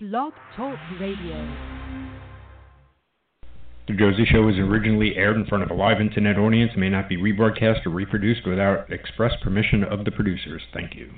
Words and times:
Blog 0.00 0.32
Talk 0.56 0.78
Radio. 1.00 1.56
The 3.88 3.94
Josie 3.94 4.26
Show 4.26 4.42
was 4.42 4.56
originally 4.56 5.16
aired 5.16 5.34
in 5.34 5.44
front 5.46 5.64
of 5.64 5.72
a 5.72 5.74
live 5.74 6.00
internet 6.00 6.38
audience 6.38 6.70
and 6.70 6.80
may 6.80 6.88
not 6.88 7.08
be 7.08 7.16
rebroadcast 7.16 7.84
or 7.84 7.90
reproduced 7.90 8.46
without 8.46 8.92
express 8.92 9.32
permission 9.42 9.82
of 9.82 10.04
the 10.04 10.12
producers. 10.12 10.62
Thank 10.72 10.94
you. 10.94 11.10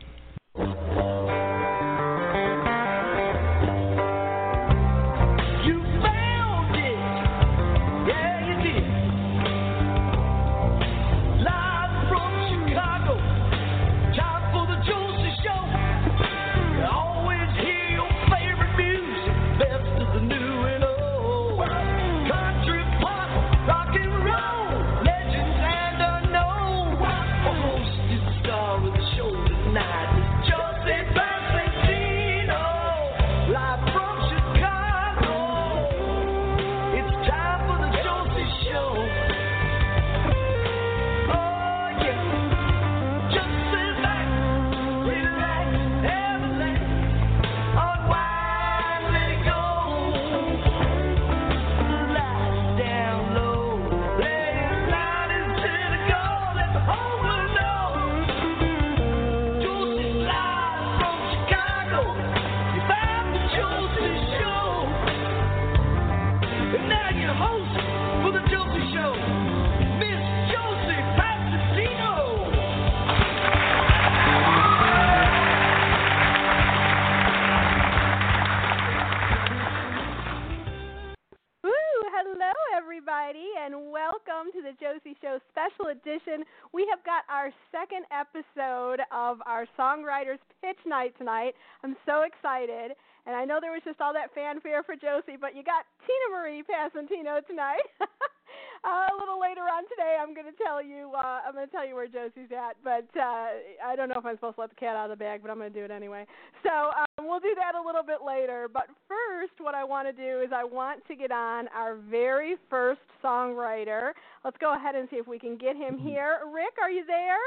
Night 91.00 91.16
tonight. 91.16 91.54
I'm 91.80 91.96
so 92.04 92.28
excited, 92.28 92.92
and 93.24 93.32
I 93.32 93.48
know 93.48 93.56
there 93.56 93.72
was 93.72 93.80
just 93.88 94.04
all 94.04 94.12
that 94.12 94.36
fanfare 94.36 94.84
for 94.84 94.92
Josie, 94.92 95.40
but 95.40 95.56
you 95.56 95.64
got 95.64 95.88
Tina 96.04 96.28
Marie 96.28 96.60
Passantino 96.60 97.40
tonight. 97.48 97.88
uh, 98.84 99.08
a 99.08 99.16
little 99.16 99.40
later 99.40 99.64
on 99.64 99.88
today, 99.88 100.20
I'm 100.20 100.36
going 100.36 100.44
to 100.44 100.58
tell 100.60 100.84
you. 100.84 101.08
Uh, 101.16 101.40
I'm 101.40 101.56
going 101.56 101.64
to 101.64 101.72
tell 101.72 101.88
you 101.88 101.96
where 101.96 102.04
Josie's 102.04 102.52
at, 102.52 102.76
but 102.84 103.08
uh, 103.16 103.64
I 103.80 103.96
don't 103.96 104.12
know 104.12 104.20
if 104.20 104.26
I'm 104.28 104.36
supposed 104.36 104.56
to 104.56 104.60
let 104.60 104.76
the 104.76 104.76
cat 104.76 104.92
out 104.92 105.08
of 105.08 105.16
the 105.16 105.24
bag, 105.24 105.40
but 105.40 105.50
I'm 105.50 105.56
going 105.56 105.72
to 105.72 105.78
do 105.78 105.88
it 105.88 105.90
anyway. 105.90 106.28
So 106.68 106.68
um, 106.68 107.24
we'll 107.24 107.40
do 107.40 107.56
that 107.56 107.72
a 107.72 107.80
little 107.80 108.04
bit 108.04 108.20
later. 108.20 108.68
But 108.68 108.92
first, 109.08 109.56
what 109.56 109.72
I 109.72 109.88
want 109.88 110.04
to 110.04 110.12
do 110.12 110.44
is 110.44 110.52
I 110.52 110.68
want 110.68 111.00
to 111.08 111.16
get 111.16 111.32
on 111.32 111.72
our 111.72 111.96
very 111.96 112.60
first 112.68 113.00
songwriter. 113.24 114.12
Let's 114.44 114.60
go 114.60 114.76
ahead 114.76 114.96
and 114.96 115.08
see 115.08 115.16
if 115.16 115.26
we 115.26 115.38
can 115.38 115.56
get 115.56 115.80
him 115.80 115.96
here. 115.96 116.44
Rick, 116.52 116.76
are 116.76 116.90
you 116.90 117.08
there? 117.08 117.40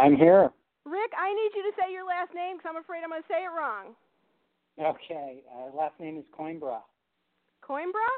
I'm 0.00 0.16
here. 0.16 0.48
Rick, 0.84 1.12
I 1.14 1.30
need 1.30 1.52
you 1.54 1.62
to 1.70 1.74
say 1.78 1.92
your 1.92 2.06
last 2.06 2.34
name 2.34 2.58
because 2.58 2.70
I'm 2.74 2.80
afraid 2.82 3.06
I'm 3.06 3.10
going 3.10 3.22
to 3.22 3.30
say 3.30 3.46
it 3.46 3.52
wrong. 3.54 3.94
Okay. 4.80 5.42
Uh, 5.46 5.70
last 5.76 5.94
name 6.00 6.18
is 6.18 6.26
Coimbra. 6.34 6.82
Coimbra? 7.62 8.10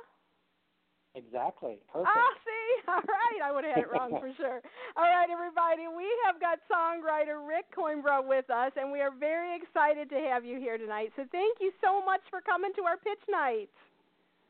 Exactly. 1.15 1.79
Perfect. 1.93 2.11
Ah, 2.11 2.33
see? 2.43 2.71
All 2.89 3.05
right. 3.05 3.41
I 3.45 3.53
would 3.53 3.65
have 3.65 3.75
had 3.77 3.85
it 3.85 3.93
wrong 3.93 4.11
for 4.19 4.33
sure. 4.37 4.59
All 4.97 5.05
right, 5.05 5.29
everybody. 5.31 5.87
We 5.87 6.09
have 6.27 6.41
got 6.41 6.59
songwriter 6.67 7.39
Rick 7.47 7.71
Coimbra 7.71 8.27
with 8.27 8.51
us, 8.51 8.73
and 8.77 8.91
we 8.91 9.01
are 9.01 9.13
very 9.13 9.55
excited 9.55 10.09
to 10.11 10.19
have 10.33 10.45
you 10.45 10.59
here 10.59 10.79
tonight. 10.79 11.13
So 11.17 11.25
thank 11.31 11.59
you 11.61 11.71
so 11.83 12.05
much 12.05 12.23
for 12.31 12.41
coming 12.41 12.73
to 12.77 12.83
our 12.83 12.97
pitch 12.97 13.23
night. 13.31 13.69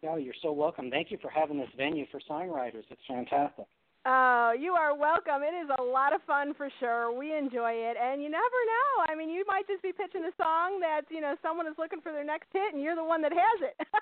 Oh, 0.08 0.16
you're 0.16 0.38
so 0.40 0.52
welcome. 0.52 0.90
Thank 0.90 1.10
you 1.10 1.18
for 1.20 1.30
having 1.30 1.58
this 1.58 1.68
venue 1.76 2.06
for 2.10 2.20
songwriters. 2.30 2.84
It's 2.90 3.00
fantastic. 3.08 3.66
Oh, 4.06 4.52
you 4.52 4.74
are 4.76 4.92
welcome. 4.94 5.40
It 5.40 5.56
is 5.56 5.70
a 5.78 5.82
lot 5.82 6.12
of 6.12 6.20
fun 6.28 6.52
for 6.52 6.68
sure. 6.78 7.08
We 7.08 7.32
enjoy 7.32 7.72
it, 7.72 7.96
and 7.96 8.20
you 8.20 8.28
never 8.28 8.60
know. 8.68 9.08
I 9.08 9.16
mean, 9.16 9.30
you 9.30 9.44
might 9.48 9.66
just 9.66 9.82
be 9.82 9.92
pitching 9.92 10.28
a 10.28 10.34
song 10.36 10.78
that 10.80 11.08
you 11.08 11.22
know 11.22 11.36
someone 11.40 11.66
is 11.66 11.74
looking 11.78 12.02
for 12.02 12.12
their 12.12 12.24
next 12.24 12.48
hit, 12.52 12.74
and 12.74 12.82
you're 12.82 12.96
the 12.96 13.04
one 13.04 13.22
that 13.22 13.32
has 13.32 13.58
it. 13.62 13.76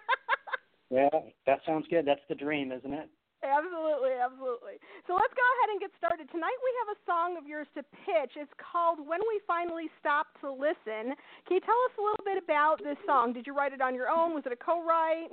Yeah, 0.93 1.09
that 1.49 1.65
sounds 1.65 1.87
good. 1.89 2.05
That's 2.05 2.21
the 2.29 2.37
dream, 2.37 2.71
isn't 2.71 2.93
it? 2.93 3.09
absolutely, 3.41 4.13
absolutely. 4.13 4.77
So 5.09 5.17
let's 5.17 5.33
go 5.33 5.43
ahead 5.57 5.73
and 5.73 5.81
get 5.81 5.91
started. 5.97 6.29
Tonight 6.29 6.55
we 6.61 6.73
have 6.85 6.91
a 6.93 6.99
song 7.09 7.41
of 7.41 7.49
yours 7.49 7.67
to 7.75 7.83
pitch. 8.05 8.37
It's 8.37 8.53
called 8.61 9.01
"When 9.01 9.25
We 9.25 9.41
Finally 9.49 9.89
Stop 9.99 10.29
to 10.45 10.53
Listen." 10.53 11.17
Can 11.49 11.53
you 11.57 11.65
tell 11.65 11.81
us 11.89 11.95
a 11.97 12.05
little 12.05 12.25
bit 12.29 12.37
about 12.37 12.85
this 12.85 13.01
song? 13.09 13.33
Did 13.33 13.49
you 13.49 13.57
write 13.57 13.73
it 13.73 13.81
on 13.81 13.97
your 13.97 14.13
own? 14.13 14.37
Was 14.37 14.45
it 14.45 14.53
a 14.53 14.61
co-write? 14.61 15.33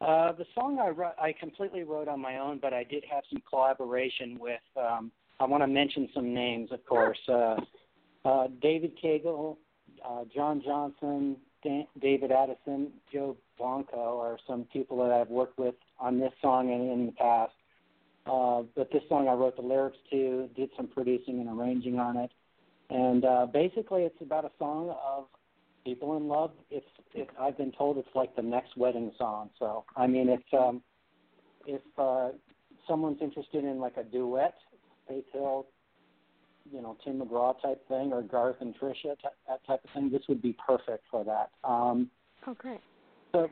Uh, 0.00 0.32
the 0.32 0.46
song 0.54 0.78
I 0.78 0.90
wrote, 0.90 1.14
I 1.20 1.32
completely 1.32 1.82
wrote 1.82 2.06
on 2.06 2.20
my 2.20 2.38
own, 2.38 2.58
but 2.60 2.72
I 2.72 2.84
did 2.84 3.04
have 3.10 3.24
some 3.30 3.42
collaboration 3.48 4.38
with. 4.40 4.60
Um, 4.76 5.10
I 5.40 5.44
want 5.44 5.62
to 5.62 5.66
mention 5.66 6.08
some 6.14 6.32
names, 6.32 6.70
of 6.72 6.84
course. 6.86 7.18
Uh, 7.28 7.56
uh, 8.24 8.48
David 8.60 8.92
Cagle, 9.02 9.56
uh, 10.04 10.24
John 10.32 10.62
Johnson, 10.64 11.36
Dan, 11.64 11.86
David 12.00 12.30
Addison, 12.30 12.92
Joe 13.12 13.36
Blanco 13.58 14.20
are 14.20 14.38
some 14.46 14.64
people 14.72 14.98
that 14.98 15.10
I've 15.10 15.30
worked 15.30 15.58
with 15.58 15.74
on 15.98 16.20
this 16.20 16.32
song 16.40 16.70
and 16.72 16.92
in 16.92 17.06
the 17.06 17.12
past. 17.12 17.52
Uh, 18.26 18.62
but 18.76 18.92
this 18.92 19.02
song 19.08 19.26
I 19.26 19.32
wrote 19.32 19.56
the 19.56 19.62
lyrics 19.62 19.96
to, 20.10 20.48
did 20.54 20.70
some 20.76 20.86
producing 20.86 21.40
and 21.40 21.48
arranging 21.48 21.98
on 21.98 22.16
it, 22.16 22.30
and 22.90 23.24
uh, 23.24 23.46
basically 23.46 24.02
it's 24.02 24.20
about 24.20 24.44
a 24.44 24.50
song 24.58 24.90
of 24.90 25.24
people 25.88 26.16
in 26.16 26.28
love. 26.28 26.50
It's 26.70 26.86
it, 27.14 27.30
I've 27.40 27.56
been 27.56 27.72
told 27.72 27.96
it's 27.96 28.08
like 28.14 28.36
the 28.36 28.42
next 28.42 28.76
wedding 28.76 29.10
song. 29.16 29.50
So 29.58 29.84
I 29.96 30.06
mean, 30.06 30.28
it's 30.28 30.42
um, 30.52 30.82
if 31.66 31.80
uh, 31.96 32.30
someone's 32.86 33.22
interested 33.22 33.64
in 33.64 33.78
like 33.78 33.96
a 33.96 34.04
duet, 34.04 34.54
Faith 35.08 35.24
Hill, 35.32 35.66
you 36.70 36.82
know, 36.82 36.96
Tim 37.04 37.20
McGraw 37.20 37.60
type 37.62 37.86
thing, 37.88 38.12
or 38.12 38.22
Garth 38.22 38.56
and 38.60 38.74
Trisha, 38.78 39.16
t- 39.16 39.28
that 39.48 39.66
type 39.66 39.80
of 39.82 39.90
thing, 39.94 40.10
this 40.10 40.22
would 40.28 40.42
be 40.42 40.54
perfect 40.66 41.04
for 41.10 41.24
that. 41.24 41.50
Um, 41.68 42.10
Oh, 42.46 42.54
great. 42.54 42.80
so, 43.32 43.50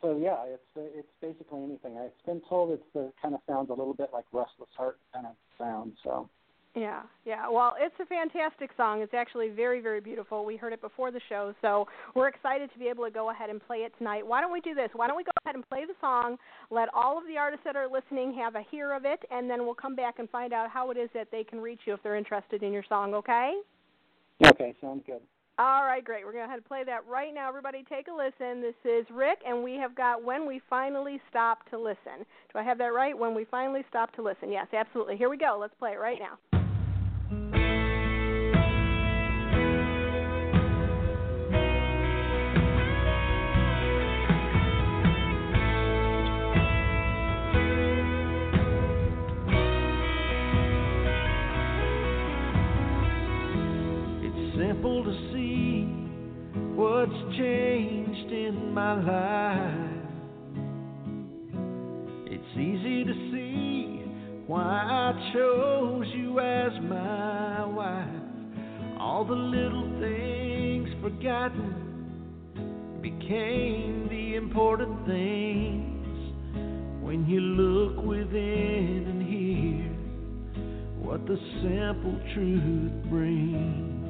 so 0.00 0.16
yeah, 0.16 0.44
it's 0.46 0.62
it's 0.76 1.08
basically 1.20 1.64
anything. 1.64 1.98
I've 1.98 2.26
been 2.26 2.42
told 2.48 2.70
it's 2.70 2.82
the 2.92 3.12
kind 3.20 3.34
of 3.34 3.40
sounds 3.46 3.70
a 3.70 3.74
little 3.74 3.94
bit 3.94 4.10
like 4.12 4.26
Restless 4.32 4.68
Heart 4.76 4.98
kind 5.14 5.26
of 5.26 5.34
sound. 5.58 5.94
So. 6.04 6.28
Yeah, 6.74 7.02
yeah. 7.26 7.50
Well, 7.50 7.74
it's 7.78 7.94
a 8.00 8.06
fantastic 8.06 8.70
song. 8.78 9.02
It's 9.02 9.12
actually 9.12 9.50
very, 9.50 9.80
very 9.82 10.00
beautiful. 10.00 10.44
We 10.46 10.56
heard 10.56 10.72
it 10.72 10.80
before 10.80 11.10
the 11.10 11.20
show, 11.28 11.54
so 11.60 11.86
we're 12.14 12.28
excited 12.28 12.72
to 12.72 12.78
be 12.78 12.88
able 12.88 13.04
to 13.04 13.10
go 13.10 13.30
ahead 13.30 13.50
and 13.50 13.60
play 13.66 13.78
it 13.78 13.92
tonight. 13.98 14.26
Why 14.26 14.40
don't 14.40 14.52
we 14.52 14.62
do 14.62 14.74
this? 14.74 14.88
Why 14.94 15.06
don't 15.06 15.18
we 15.18 15.24
go 15.24 15.32
ahead 15.44 15.54
and 15.54 15.68
play 15.68 15.84
the 15.84 15.92
song, 16.00 16.38
let 16.70 16.88
all 16.94 17.18
of 17.18 17.24
the 17.26 17.36
artists 17.36 17.64
that 17.66 17.76
are 17.76 17.88
listening 17.88 18.32
have 18.34 18.54
a 18.54 18.62
hear 18.70 18.92
of 18.92 19.04
it, 19.04 19.20
and 19.30 19.50
then 19.50 19.66
we'll 19.66 19.74
come 19.74 19.94
back 19.94 20.18
and 20.18 20.30
find 20.30 20.54
out 20.54 20.70
how 20.70 20.90
it 20.90 20.96
is 20.96 21.10
that 21.12 21.28
they 21.30 21.44
can 21.44 21.60
reach 21.60 21.80
you 21.84 21.92
if 21.92 22.02
they're 22.02 22.16
interested 22.16 22.62
in 22.62 22.72
your 22.72 22.84
song, 22.88 23.12
okay? 23.12 23.52
Okay, 24.46 24.74
sounds 24.80 25.02
good. 25.06 25.20
All 25.58 25.84
right, 25.84 26.02
great. 26.02 26.24
We're 26.24 26.32
going 26.32 26.44
to 26.44 26.50
have 26.50 26.56
and 26.56 26.64
play 26.64 26.82
that 26.84 27.06
right 27.06 27.34
now. 27.34 27.48
Everybody 27.48 27.84
take 27.86 28.08
a 28.08 28.12
listen. 28.12 28.62
This 28.62 28.74
is 28.84 29.06
Rick, 29.12 29.40
and 29.46 29.62
we 29.62 29.74
have 29.74 29.94
got 29.94 30.24
When 30.24 30.46
We 30.46 30.62
Finally 30.70 31.20
Stop 31.28 31.68
to 31.70 31.78
Listen. 31.78 32.24
Do 32.52 32.58
I 32.58 32.62
have 32.62 32.78
that 32.78 32.94
right? 32.94 33.16
When 33.16 33.34
We 33.34 33.44
Finally 33.44 33.82
Stop 33.90 34.14
to 34.16 34.22
Listen. 34.22 34.50
Yes, 34.50 34.68
absolutely. 34.72 35.18
Here 35.18 35.28
we 35.28 35.36
go. 35.36 35.58
Let's 35.60 35.74
play 35.78 35.92
it 35.92 36.00
right 36.00 36.18
now. 36.18 36.51
Changed 57.36 58.30
in 58.30 58.74
my 58.74 58.94
life. 58.94 59.92
It's 62.26 62.56
easy 62.56 63.04
to 63.04 63.12
see 63.12 63.31
why 64.46 64.62
I 64.62 65.32
chose 65.32 66.06
you 66.14 66.40
as 66.40 66.72
my 66.82 67.64
wife. 67.64 68.08
All 68.98 69.24
the 69.24 69.34
little 69.34 69.88
things 70.00 70.88
forgotten 71.00 72.98
became 73.00 74.08
the 74.08 74.34
important 74.36 75.06
things 75.06 76.32
when 77.02 77.26
you 77.26 77.40
look 77.40 78.04
within 78.04 79.06
and 79.08 79.22
hear 79.22 79.88
what 81.00 81.26
the 81.26 81.36
simple 81.62 82.18
truth 82.34 82.92
brings. 83.10 84.02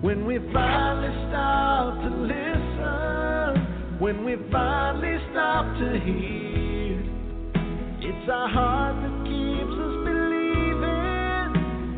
When 0.00 0.26
we 0.26 0.38
finally 0.52 1.28
stop 1.28 1.94
to 2.02 2.08
listen, 2.22 3.98
when 4.00 4.24
we 4.24 4.36
finally 4.50 5.18
stop 5.30 5.64
to 5.78 6.00
hear, 6.04 6.51
it's 8.22 8.30
our 8.30 8.48
heart 8.48 8.94
that 9.02 9.24
keeps 9.24 9.74
us 9.82 9.96
believing 10.06 11.50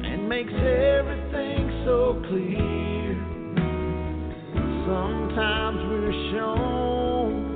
and 0.09 0.27
makes 0.27 0.53
everything 0.53 1.83
so 1.85 2.23
clear. 2.29 3.13
Sometimes 4.87 5.79
we're 5.91 6.17
shown 6.33 7.53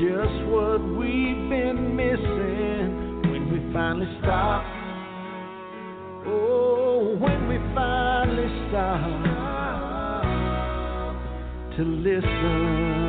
just 0.00 0.36
what 0.48 0.80
we've 0.96 1.50
been 1.50 1.94
missing 1.94 3.30
when 3.30 3.42
we 3.52 3.58
finally 3.74 4.08
stop. 4.22 4.64
Oh, 6.26 7.16
when 7.20 7.46
we 7.46 7.58
finally 7.74 8.48
stop 8.70 9.02
to 11.76 11.82
listen. 11.82 13.01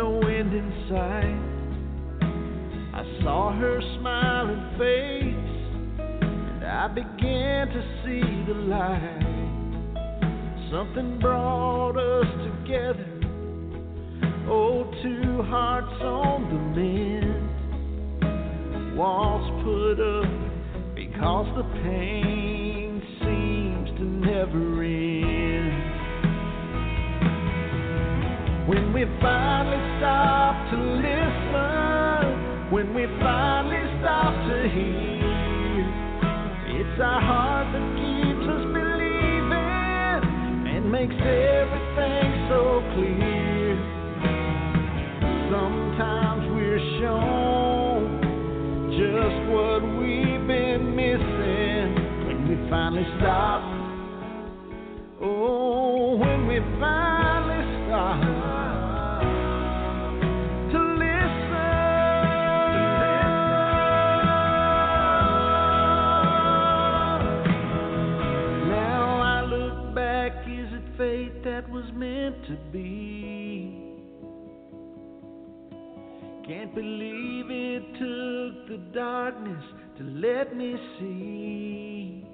No 0.00 0.20
end 0.22 0.54
in 0.54 0.72
sight. 0.88 1.44
I 2.94 3.04
saw 3.22 3.52
her 3.52 3.80
smiling 3.98 4.64
face, 4.78 5.52
and 6.22 6.64
I 6.64 6.88
began 6.88 7.68
to 7.68 7.82
see 8.02 8.44
the 8.50 8.54
light. 8.54 9.26
Something 10.72 11.18
brought 11.20 11.98
us 11.98 12.26
together. 12.48 13.10
Oh, 14.48 14.90
two 15.02 15.42
hearts 15.42 16.00
on 16.00 16.48
the 16.48 16.60
mend. 16.80 17.50
Walls 18.96 19.46
put 19.62 20.00
up 20.00 20.32
because 20.94 21.48
the 21.58 21.64
pain 21.82 23.02
seems 23.20 23.90
to 23.98 24.04
never 24.04 24.82
end. 24.82 25.69
When 28.70 28.92
we 28.92 29.02
finally 29.20 29.82
stop 29.98 30.70
to 30.70 30.76
listen, 31.02 32.70
when 32.70 32.94
we 32.94 33.04
finally 33.18 33.82
stop 33.98 34.30
to 34.46 34.68
hear, 34.70 35.82
it's 36.78 37.00
our 37.02 37.20
heart 37.20 37.66
that 37.74 37.82
keeps 37.98 38.46
us 38.46 38.62
believing 38.70 39.50
and 40.70 40.86
makes 40.86 41.18
everything 41.18 42.46
so 42.46 42.78
clear. 42.94 43.74
Sometimes 45.50 46.46
we're 46.54 46.78
shown 47.02 48.22
just 48.94 49.50
what 49.50 49.82
we've 49.98 50.46
been 50.46 50.94
missing 50.94 51.98
when 52.24 52.38
we 52.46 52.54
finally 52.70 53.02
stop. 53.18 53.66
Oh, 55.20 56.14
when 56.14 56.46
we 56.46 56.60
finally 56.78 56.99
to 72.50 72.56
be? 72.72 73.76
Can't 76.46 76.74
believe 76.74 77.46
it 77.48 77.82
took 77.92 78.68
the 78.68 78.78
darkness 78.92 79.64
to 79.98 80.02
let 80.02 80.56
me 80.56 80.74
see. 80.98 82.26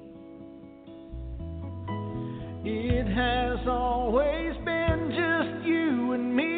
It 2.65 3.07
has 3.07 3.59
always 3.69 4.57
been 4.65 5.11
just 5.11 5.67
you 5.67 6.13
and 6.13 6.35
me. 6.35 6.56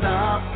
Stop. 0.00 0.49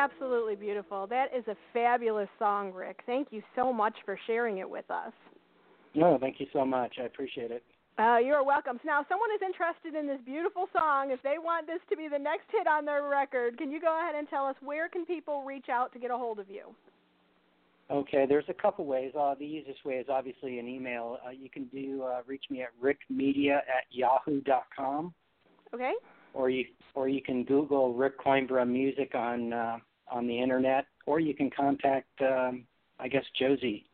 Absolutely 0.00 0.54
beautiful. 0.56 1.06
That 1.06 1.26
is 1.36 1.46
a 1.48 1.56
fabulous 1.72 2.28
song, 2.38 2.72
Rick. 2.72 3.00
Thank 3.06 3.28
you 3.30 3.42
so 3.54 3.72
much 3.72 3.94
for 4.04 4.18
sharing 4.26 4.58
it 4.58 4.68
with 4.68 4.90
us. 4.90 5.12
No, 5.94 6.16
thank 6.18 6.40
you 6.40 6.46
so 6.52 6.64
much. 6.64 6.94
I 7.00 7.04
appreciate 7.04 7.50
it. 7.50 7.62
Uh, 7.98 8.16
you're 8.16 8.42
welcome. 8.44 8.78
So 8.82 8.86
now, 8.86 9.00
if 9.02 9.08
someone 9.08 9.28
is 9.34 9.42
interested 9.44 9.94
in 9.94 10.06
this 10.06 10.20
beautiful 10.24 10.68
song, 10.72 11.10
if 11.10 11.22
they 11.22 11.36
want 11.38 11.66
this 11.66 11.80
to 11.90 11.96
be 11.96 12.08
the 12.08 12.18
next 12.18 12.44
hit 12.50 12.66
on 12.66 12.86
their 12.86 13.08
record, 13.08 13.58
can 13.58 13.70
you 13.70 13.80
go 13.80 13.98
ahead 13.98 14.14
and 14.14 14.26
tell 14.28 14.46
us 14.46 14.56
where 14.62 14.88
can 14.88 15.04
people 15.04 15.42
reach 15.44 15.68
out 15.68 15.92
to 15.92 15.98
get 15.98 16.10
a 16.10 16.16
hold 16.16 16.38
of 16.38 16.48
you? 16.48 16.74
Okay, 17.90 18.24
there's 18.26 18.44
a 18.48 18.54
couple 18.54 18.86
ways. 18.86 19.12
Uh, 19.18 19.34
the 19.34 19.44
easiest 19.44 19.84
way 19.84 19.94
is 19.94 20.06
obviously 20.08 20.58
an 20.60 20.68
email. 20.68 21.18
Uh, 21.26 21.30
you 21.30 21.50
can 21.50 21.64
do 21.64 22.04
uh, 22.04 22.20
reach 22.26 22.44
me 22.48 22.62
at 22.62 22.68
rickmedia 22.82 23.56
at 23.58 23.84
yahoo.com, 23.90 25.12
Okay. 25.74 25.92
or 26.32 26.48
you 26.48 26.64
or 26.94 27.08
you 27.08 27.20
can 27.20 27.44
Google 27.44 27.92
Rick 27.92 28.18
Coimbra 28.20 28.66
music 28.66 29.14
on 29.14 29.52
uh, 29.52 29.78
on 30.10 30.26
the 30.26 30.40
internet, 30.40 30.86
or 31.06 31.20
you 31.20 31.34
can 31.34 31.50
contact 31.50 32.08
um, 32.20 32.64
I 33.00 33.08
guess 33.08 33.24
Josie. 33.38 33.86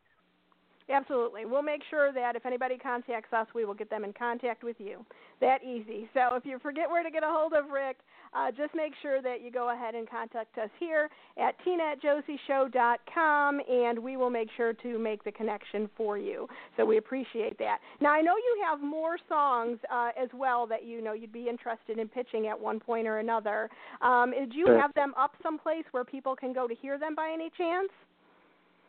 Absolutely. 0.89 1.45
We'll 1.45 1.63
make 1.63 1.81
sure 1.89 2.13
that 2.13 2.35
if 2.35 2.45
anybody 2.45 2.77
contacts 2.77 3.33
us, 3.33 3.47
we 3.53 3.65
will 3.65 3.73
get 3.73 3.89
them 3.89 4.05
in 4.05 4.13
contact 4.13 4.63
with 4.63 4.77
you. 4.79 5.05
That 5.41 5.63
easy. 5.63 6.09
So 6.13 6.35
if 6.35 6.45
you 6.45 6.59
forget 6.59 6.89
where 6.89 7.03
to 7.03 7.11
get 7.11 7.23
a 7.23 7.27
hold 7.27 7.53
of 7.53 7.69
Rick, 7.69 7.97
uh, 8.33 8.51
just 8.51 8.73
make 8.75 8.93
sure 9.01 9.21
that 9.21 9.41
you 9.43 9.51
go 9.51 9.73
ahead 9.73 9.95
and 9.95 10.09
contact 10.09 10.57
us 10.57 10.69
here 10.79 11.09
at 11.37 11.55
tina 11.63 11.83
at 11.83 12.01
josieshow.com, 12.01 13.61
and 13.69 13.99
we 13.99 14.17
will 14.17 14.29
make 14.29 14.49
sure 14.55 14.73
to 14.73 14.99
make 14.99 15.23
the 15.23 15.31
connection 15.31 15.89
for 15.95 16.17
you. 16.17 16.47
So 16.75 16.85
we 16.85 16.97
appreciate 16.97 17.57
that. 17.59 17.79
Now, 18.01 18.11
I 18.11 18.21
know 18.21 18.35
you 18.35 18.63
have 18.65 18.81
more 18.81 19.17
songs 19.27 19.79
uh, 19.91 20.09
as 20.21 20.29
well 20.33 20.67
that 20.67 20.85
you 20.85 21.01
know 21.01 21.13
you'd 21.13 21.33
be 21.33 21.47
interested 21.49 21.99
in 21.99 22.07
pitching 22.07 22.47
at 22.47 22.59
one 22.59 22.79
point 22.79 23.07
or 23.07 23.19
another. 23.19 23.69
Um, 24.01 24.31
do 24.31 24.57
you 24.57 24.67
have 24.67 24.93
them 24.93 25.13
up 25.17 25.33
someplace 25.43 25.85
where 25.91 26.03
people 26.03 26.35
can 26.35 26.53
go 26.53 26.67
to 26.67 26.75
hear 26.75 26.97
them 26.97 27.15
by 27.15 27.31
any 27.33 27.49
chance? 27.57 27.89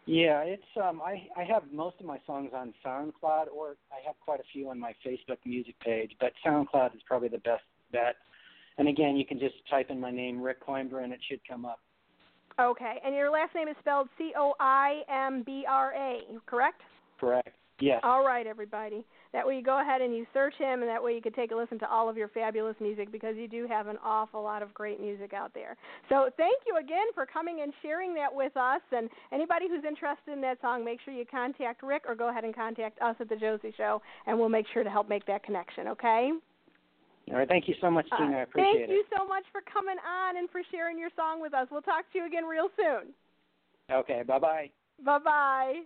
Yeah, 0.09 0.41
it's 0.41 0.63
um 0.83 1.03
I 1.05 1.29
I 1.37 1.45
have 1.45 1.65
most 1.71 1.97
of 2.01 2.07
my 2.07 2.19
songs 2.27 2.53
on 2.55 2.73
SoundCloud 2.85 3.49
or 3.55 3.77
I 3.93 4.01
have 4.07 4.15
quite 4.25 4.41
a 4.41 4.49
few 4.55 4.71
on 4.71 4.81
my 4.81 4.95
Facebook 5.07 5.37
music 5.45 5.79
page, 5.81 6.13
but 6.19 6.33
SoundCloud 6.45 6.97
is 6.97 7.03
probably 7.07 7.29
the 7.29 7.39
best 7.39 7.65
bet. 7.93 8.17
And 8.79 8.89
again, 8.89 9.17
you 9.17 9.27
can 9.27 9.39
just 9.39 9.57
type 9.69 9.91
in 9.91 10.01
my 10.01 10.11
name 10.11 10.41
Rick 10.41 10.65
Coimbra 10.65 11.05
and 11.05 11.13
it 11.13 11.21
should 11.29 11.41
come 11.47 11.65
up. 11.65 11.81
Okay, 12.61 12.97
and 13.05 13.15
your 13.15 13.31
last 13.31 13.55
name 13.55 13.69
is 13.69 13.77
spelled 13.79 14.09
C 14.19 14.33
O 14.37 14.55
I 14.59 15.03
M 15.09 15.43
B 15.45 15.65
R 15.69 15.93
A, 15.95 16.21
correct? 16.47 16.81
Correct. 17.21 17.51
Yes. 17.81 18.01
All 18.03 18.25
right, 18.27 18.47
everybody. 18.47 19.05
That 19.33 19.47
way 19.47 19.57
you 19.57 19.63
go 19.63 19.81
ahead 19.81 20.01
and 20.01 20.13
you 20.13 20.27
search 20.33 20.55
him, 20.59 20.81
and 20.81 20.89
that 20.89 21.03
way 21.03 21.15
you 21.15 21.23
can 21.23 21.33
take 21.33 21.53
a 21.53 21.55
listen 21.55 21.79
to 21.81 21.89
all 21.89 22.09
of 22.09 22.17
your 22.17 22.29
fabulous 22.29 22.75
music 22.81 23.13
because 23.13 23.37
you 23.37 23.47
do 23.47 23.69
have 23.69 23.87
an 23.87 23.97
awful 24.03 24.43
lot 24.43 24.63
of 24.63 24.75
great 24.75 25.01
music 25.01 25.33
out 25.33 25.53
there. 25.55 25.77
So 26.09 26.31
thank 26.37 26.57
you 26.67 26.77
again 26.79 27.07
for 27.15 27.27
coming 27.27 27.61
and 27.63 27.73
sharing 27.83 28.15
that 28.15 28.35
with 28.35 28.57
us. 28.57 28.81
And 28.91 29.09
anybody 29.31 29.69
who's 29.69 29.85
interested 29.85 30.33
in 30.33 30.41
that 30.41 30.61
song, 30.61 30.85
make 30.85 30.99
sure 31.05 31.15
you 31.15 31.27
contact 31.31 31.85
Rick 31.85 32.05
or 32.09 32.17
go 32.17 32.31
ahead 32.31 32.45
and 32.45 32.55
contact 32.55 33.01
us 33.01 33.15
at 33.21 33.29
the 33.29 33.37
Josie 33.37 33.75
Show, 33.77 34.03
and 34.27 34.37
we'll 34.37 34.49
make 34.49 34.67
sure 34.73 34.83
to 34.83 34.91
help 34.91 35.09
make 35.09 35.27
that 35.27 35.45
connection. 35.45 35.89
Okay? 35.89 36.33
All 37.31 37.37
right. 37.39 37.49
Thank 37.49 37.69
you 37.69 37.75
so 37.81 37.91
much, 37.91 38.07
Tina. 38.17 38.39
I 38.39 38.41
Uh, 38.41 38.43
appreciate 38.45 38.73
thank 38.73 38.77
it. 38.77 38.87
Thank 38.89 38.91
you 38.91 39.05
so 39.17 39.27
much 39.27 39.45
for 39.53 39.61
coming 39.63 39.97
on 40.07 40.37
and 40.37 40.49
for 40.51 40.63
sharing 40.71 40.99
your 40.99 41.11
song 41.17 41.41
with 41.41 41.55
us. 41.55 41.69
We'll 41.71 41.83
talk 41.83 42.11
to 42.13 42.19
you 42.19 42.27
again 42.27 42.45
real 42.45 42.71
soon. 42.77 43.13
Okay. 43.91 44.23
Bye 44.27 44.39
bye. 44.39 44.71
Bye 45.05 45.19
bye. 45.19 45.83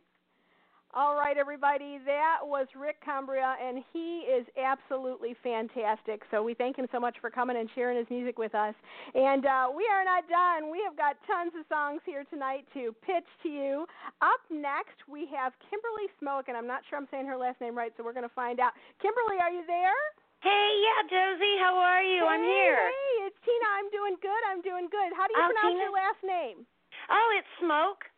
All 0.95 1.17
right, 1.17 1.39
everybody. 1.39 1.97
That 2.05 2.41
was 2.45 2.67
Rick 2.77 3.01
Coimbra, 3.01 3.57
and 3.57 3.83
he 3.95 4.29
is 4.29 4.45
absolutely 4.61 5.35
fantastic. 5.43 6.21
So 6.31 6.43
we 6.43 6.53
thank 6.53 6.77
him 6.77 6.87
so 6.93 7.01
much 7.01 7.17
for 7.19 7.31
coming 7.31 7.57
and 7.57 7.67
sharing 7.75 7.97
his 7.97 8.05
music 8.11 8.39
with 8.39 8.55
us. 8.55 8.75
And 9.15 9.47
uh, 9.47 9.69
we 9.75 9.89
are 9.89 10.05
not 10.05 10.29
done. 10.29 10.71
We 10.71 10.85
have 10.85 10.95
got 10.95 11.17
tons 11.27 11.53
of 11.59 11.65
songs 11.73 12.03
here 12.05 12.25
tonight 12.29 12.67
to 12.75 12.95
pitch 13.01 13.25
to 13.43 13.49
you. 13.49 13.87
Up 14.21 14.45
next, 14.51 15.01
we 15.09 15.27
have 15.35 15.55
Kimberly 15.71 16.13
Smoak, 16.21 16.49
and 16.49 16.59
I'm 16.59 16.67
not 16.67 16.83
sure 16.91 16.99
I'm 16.99 17.09
saying 17.11 17.25
her 17.25 17.39
last 17.39 17.59
name 17.63 17.73
right, 17.77 17.93
so 17.97 18.05
we're 18.05 18.13
going 18.13 18.29
to 18.29 18.37
find 18.37 18.61
out. 18.61 18.73
Kimberly, 19.01 19.41
are 19.41 19.51
you 19.51 19.65
there? 19.67 19.97
Hey, 20.43 20.69
yeah, 20.83 21.01
Josie, 21.07 21.57
how 21.63 21.79
are 21.79 22.03
you? 22.03 22.27
I'm 22.27 22.43
here. 22.43 22.83
Hey, 22.91 23.31
it's 23.31 23.39
Tina. 23.47 23.69
I'm 23.79 23.89
doing 23.95 24.17
good. 24.19 24.43
I'm 24.51 24.59
doing 24.63 24.91
good. 24.91 25.15
How 25.15 25.31
do 25.31 25.33
you 25.39 25.43
Oh, 25.43 25.47
pronounce 25.55 25.79
Tina? 25.79 25.83
your 25.87 25.95
last 25.95 26.23
name? 26.27 26.67
Oh, 27.11 27.29
it's 27.39 27.47
Smoak. 27.63 28.11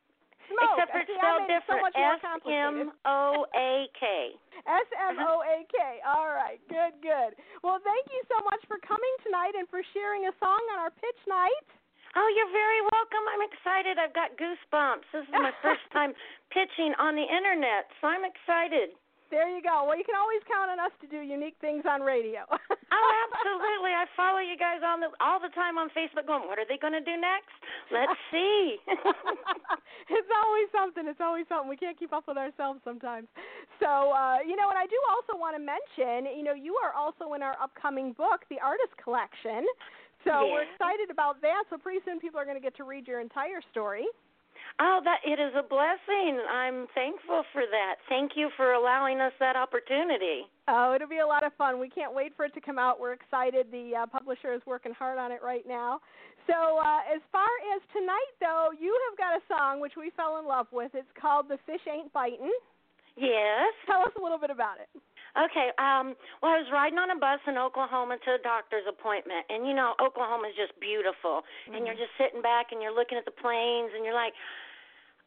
Smoak. 0.49 0.73
Except 0.77 0.89
for 0.93 1.01
it's 1.05 1.09
See, 1.13 1.17
spelled 1.21 1.45
made 1.45 1.57
it 1.57 1.65
so 1.69 1.77
different. 1.85 1.97
S. 1.97 2.21
M 2.49 2.77
O 3.05 3.45
A 3.57 3.89
K. 3.97 4.05
S 4.65 4.89
M 5.13 5.21
O 5.21 5.45
A 5.45 5.69
K. 5.69 5.77
All 6.09 6.29
right, 6.33 6.61
good, 6.69 6.97
good. 7.05 7.37
Well, 7.61 7.81
thank 7.85 8.09
you 8.09 8.21
so 8.33 8.41
much 8.49 8.61
for 8.69 8.81
coming 8.89 9.15
tonight 9.25 9.53
and 9.57 9.69
for 9.69 9.85
sharing 9.93 10.25
a 10.29 10.33
song 10.41 10.61
on 10.73 10.81
our 10.81 10.93
pitch 10.97 11.21
night. 11.29 11.65
Oh, 12.17 12.29
you're 12.37 12.53
very 12.57 12.81
welcome. 12.93 13.25
I'm 13.37 13.45
excited. 13.45 13.99
I've 14.01 14.15
got 14.17 14.33
goosebumps. 14.41 15.05
This 15.13 15.25
is 15.29 15.33
my 15.37 15.53
first 15.65 15.85
time 15.93 16.13
pitching 16.53 16.97
on 16.97 17.17
the 17.17 17.27
internet, 17.29 17.89
so 18.01 18.09
I'm 18.09 18.25
excited. 18.25 18.97
There 19.35 19.51
you 19.51 19.59
go. 19.59 19.83
Well, 19.83 19.99
you 19.99 20.07
can 20.07 20.15
always 20.15 20.39
count 20.47 20.71
on 20.71 20.79
us 20.79 20.95
to 21.03 21.11
do 21.11 21.19
unique 21.19 21.59
things 21.59 21.83
on 21.91 22.01
radio. 22.01 22.47
Oh, 22.95 23.11
absolutely. 23.27 23.91
I 23.91 24.07
follow 24.15 24.39
you 24.39 24.55
guys 24.55 24.79
on 24.87 25.03
the 25.03 25.11
all 25.19 25.43
the 25.43 25.51
time 25.51 25.83
on 25.83 25.91
Facebook 25.99 26.31
going, 26.31 26.47
What 26.47 26.63
are 26.63 26.69
they 26.71 26.79
gonna 26.79 27.03
do 27.03 27.19
next? 27.19 27.51
Let's 27.91 28.15
see. 28.31 28.79
it's 30.15 30.31
always 30.31 30.69
something. 30.71 31.03
It's 31.11 31.19
always 31.19 31.43
something. 31.51 31.67
We 31.67 31.75
can't 31.75 31.99
keep 31.99 32.15
up 32.15 32.31
with 32.31 32.39
ourselves 32.39 32.79
sometimes. 32.87 33.27
So, 33.83 34.15
uh, 34.15 34.47
you 34.47 34.55
know, 34.55 34.71
and 34.71 34.79
I 34.79 34.87
do 34.87 34.95
also 35.11 35.35
want 35.35 35.59
to 35.59 35.63
mention, 35.63 36.39
you 36.39 36.47
know, 36.47 36.55
you 36.55 36.79
are 36.79 36.95
also 36.95 37.35
in 37.35 37.43
our 37.43 37.59
upcoming 37.59 38.15
book, 38.15 38.47
The 38.47 38.63
Artist 38.63 38.95
Collection. 39.03 39.67
So 40.23 40.55
we're 40.55 40.63
excited 40.71 41.11
about 41.11 41.43
that. 41.43 41.67
So 41.69 41.77
pretty 41.77 41.99
soon 42.07 42.23
people 42.23 42.39
are 42.39 42.47
going 42.47 42.57
to 42.57 42.63
get 42.63 42.77
to 42.79 42.85
read 42.87 43.11
your 43.11 43.19
entire 43.19 43.61
story. 43.75 44.07
Oh, 44.81 45.01
that 45.05 45.21
it 45.25 45.39
is 45.39 45.53
a 45.55 45.63
blessing. 45.63 46.41
I'm 46.51 46.87
thankful 46.95 47.45
for 47.53 47.63
that. 47.71 47.97
Thank 48.09 48.33
you 48.35 48.51
for 48.57 48.73
allowing 48.73 49.21
us 49.21 49.33
that 49.39 49.57
opportunity. 49.57 50.51
Oh, 50.67 50.95
it'll 50.95 51.09
be 51.09 51.19
a 51.19 51.27
lot 51.27 51.45
of 51.45 51.53
fun. 51.55 51.79
We 51.79 51.89
can't 51.89 52.15
wait 52.15 52.33
for 52.37 52.45
it 52.45 52.55
to 52.55 52.61
come 52.61 52.79
out. 52.79 52.99
We're 52.99 53.13
excited. 53.13 53.67
The 53.71 54.03
uh, 54.03 54.07
publisher 54.07 54.53
is 54.53 54.63
working 54.67 54.93
hard 54.93 55.19
on 55.19 55.31
it 55.31 55.41
right 55.45 55.65
now. 55.69 56.01
So, 56.47 56.79
uh, 56.79 57.01
as 57.09 57.23
far 57.33 57.49
as 57.75 57.81
tonight, 57.93 58.33
though, 58.41 58.69
you 58.79 58.93
have 59.09 59.17
got 59.17 59.33
a 59.39 59.43
song 59.49 59.81
which 59.81 59.95
we 59.97 60.11
fell 60.17 60.39
in 60.39 60.47
love 60.47 60.67
with. 60.73 60.91
It's 60.95 61.09
called 61.21 61.47
"The 61.49 61.59
Fish 61.67 61.81
Ain't 61.89 62.13
Bitin'." 62.13 62.53
Yes. 63.17 63.73
Tell 63.87 64.03
us 64.03 64.13
a 64.19 64.23
little 64.23 64.39
bit 64.39 64.51
about 64.51 64.77
it. 64.83 64.91
Okay. 65.35 65.75
Um, 65.83 66.15
well, 66.39 66.55
I 66.55 66.63
was 66.63 66.71
riding 66.71 66.99
on 66.99 67.11
a 67.11 67.19
bus 67.19 67.43
in 67.51 67.59
Oklahoma 67.59 68.23
to 68.23 68.39
a 68.39 68.41
doctor's 68.43 68.87
appointment, 68.87 69.43
and 69.51 69.67
you 69.67 69.75
know, 69.75 69.99
Oklahoma 69.99 70.49
is 70.49 70.57
just 70.57 70.79
beautiful. 70.79 71.43
And 71.67 71.83
you're 71.87 71.99
just 71.99 72.15
sitting 72.15 72.39
back 72.39 72.71
and 72.71 72.79
you're 72.79 72.95
looking 72.95 73.19
at 73.19 73.27
the 73.27 73.35
plains, 73.35 73.91
and 73.95 74.07
you're 74.07 74.15
like, 74.15 74.33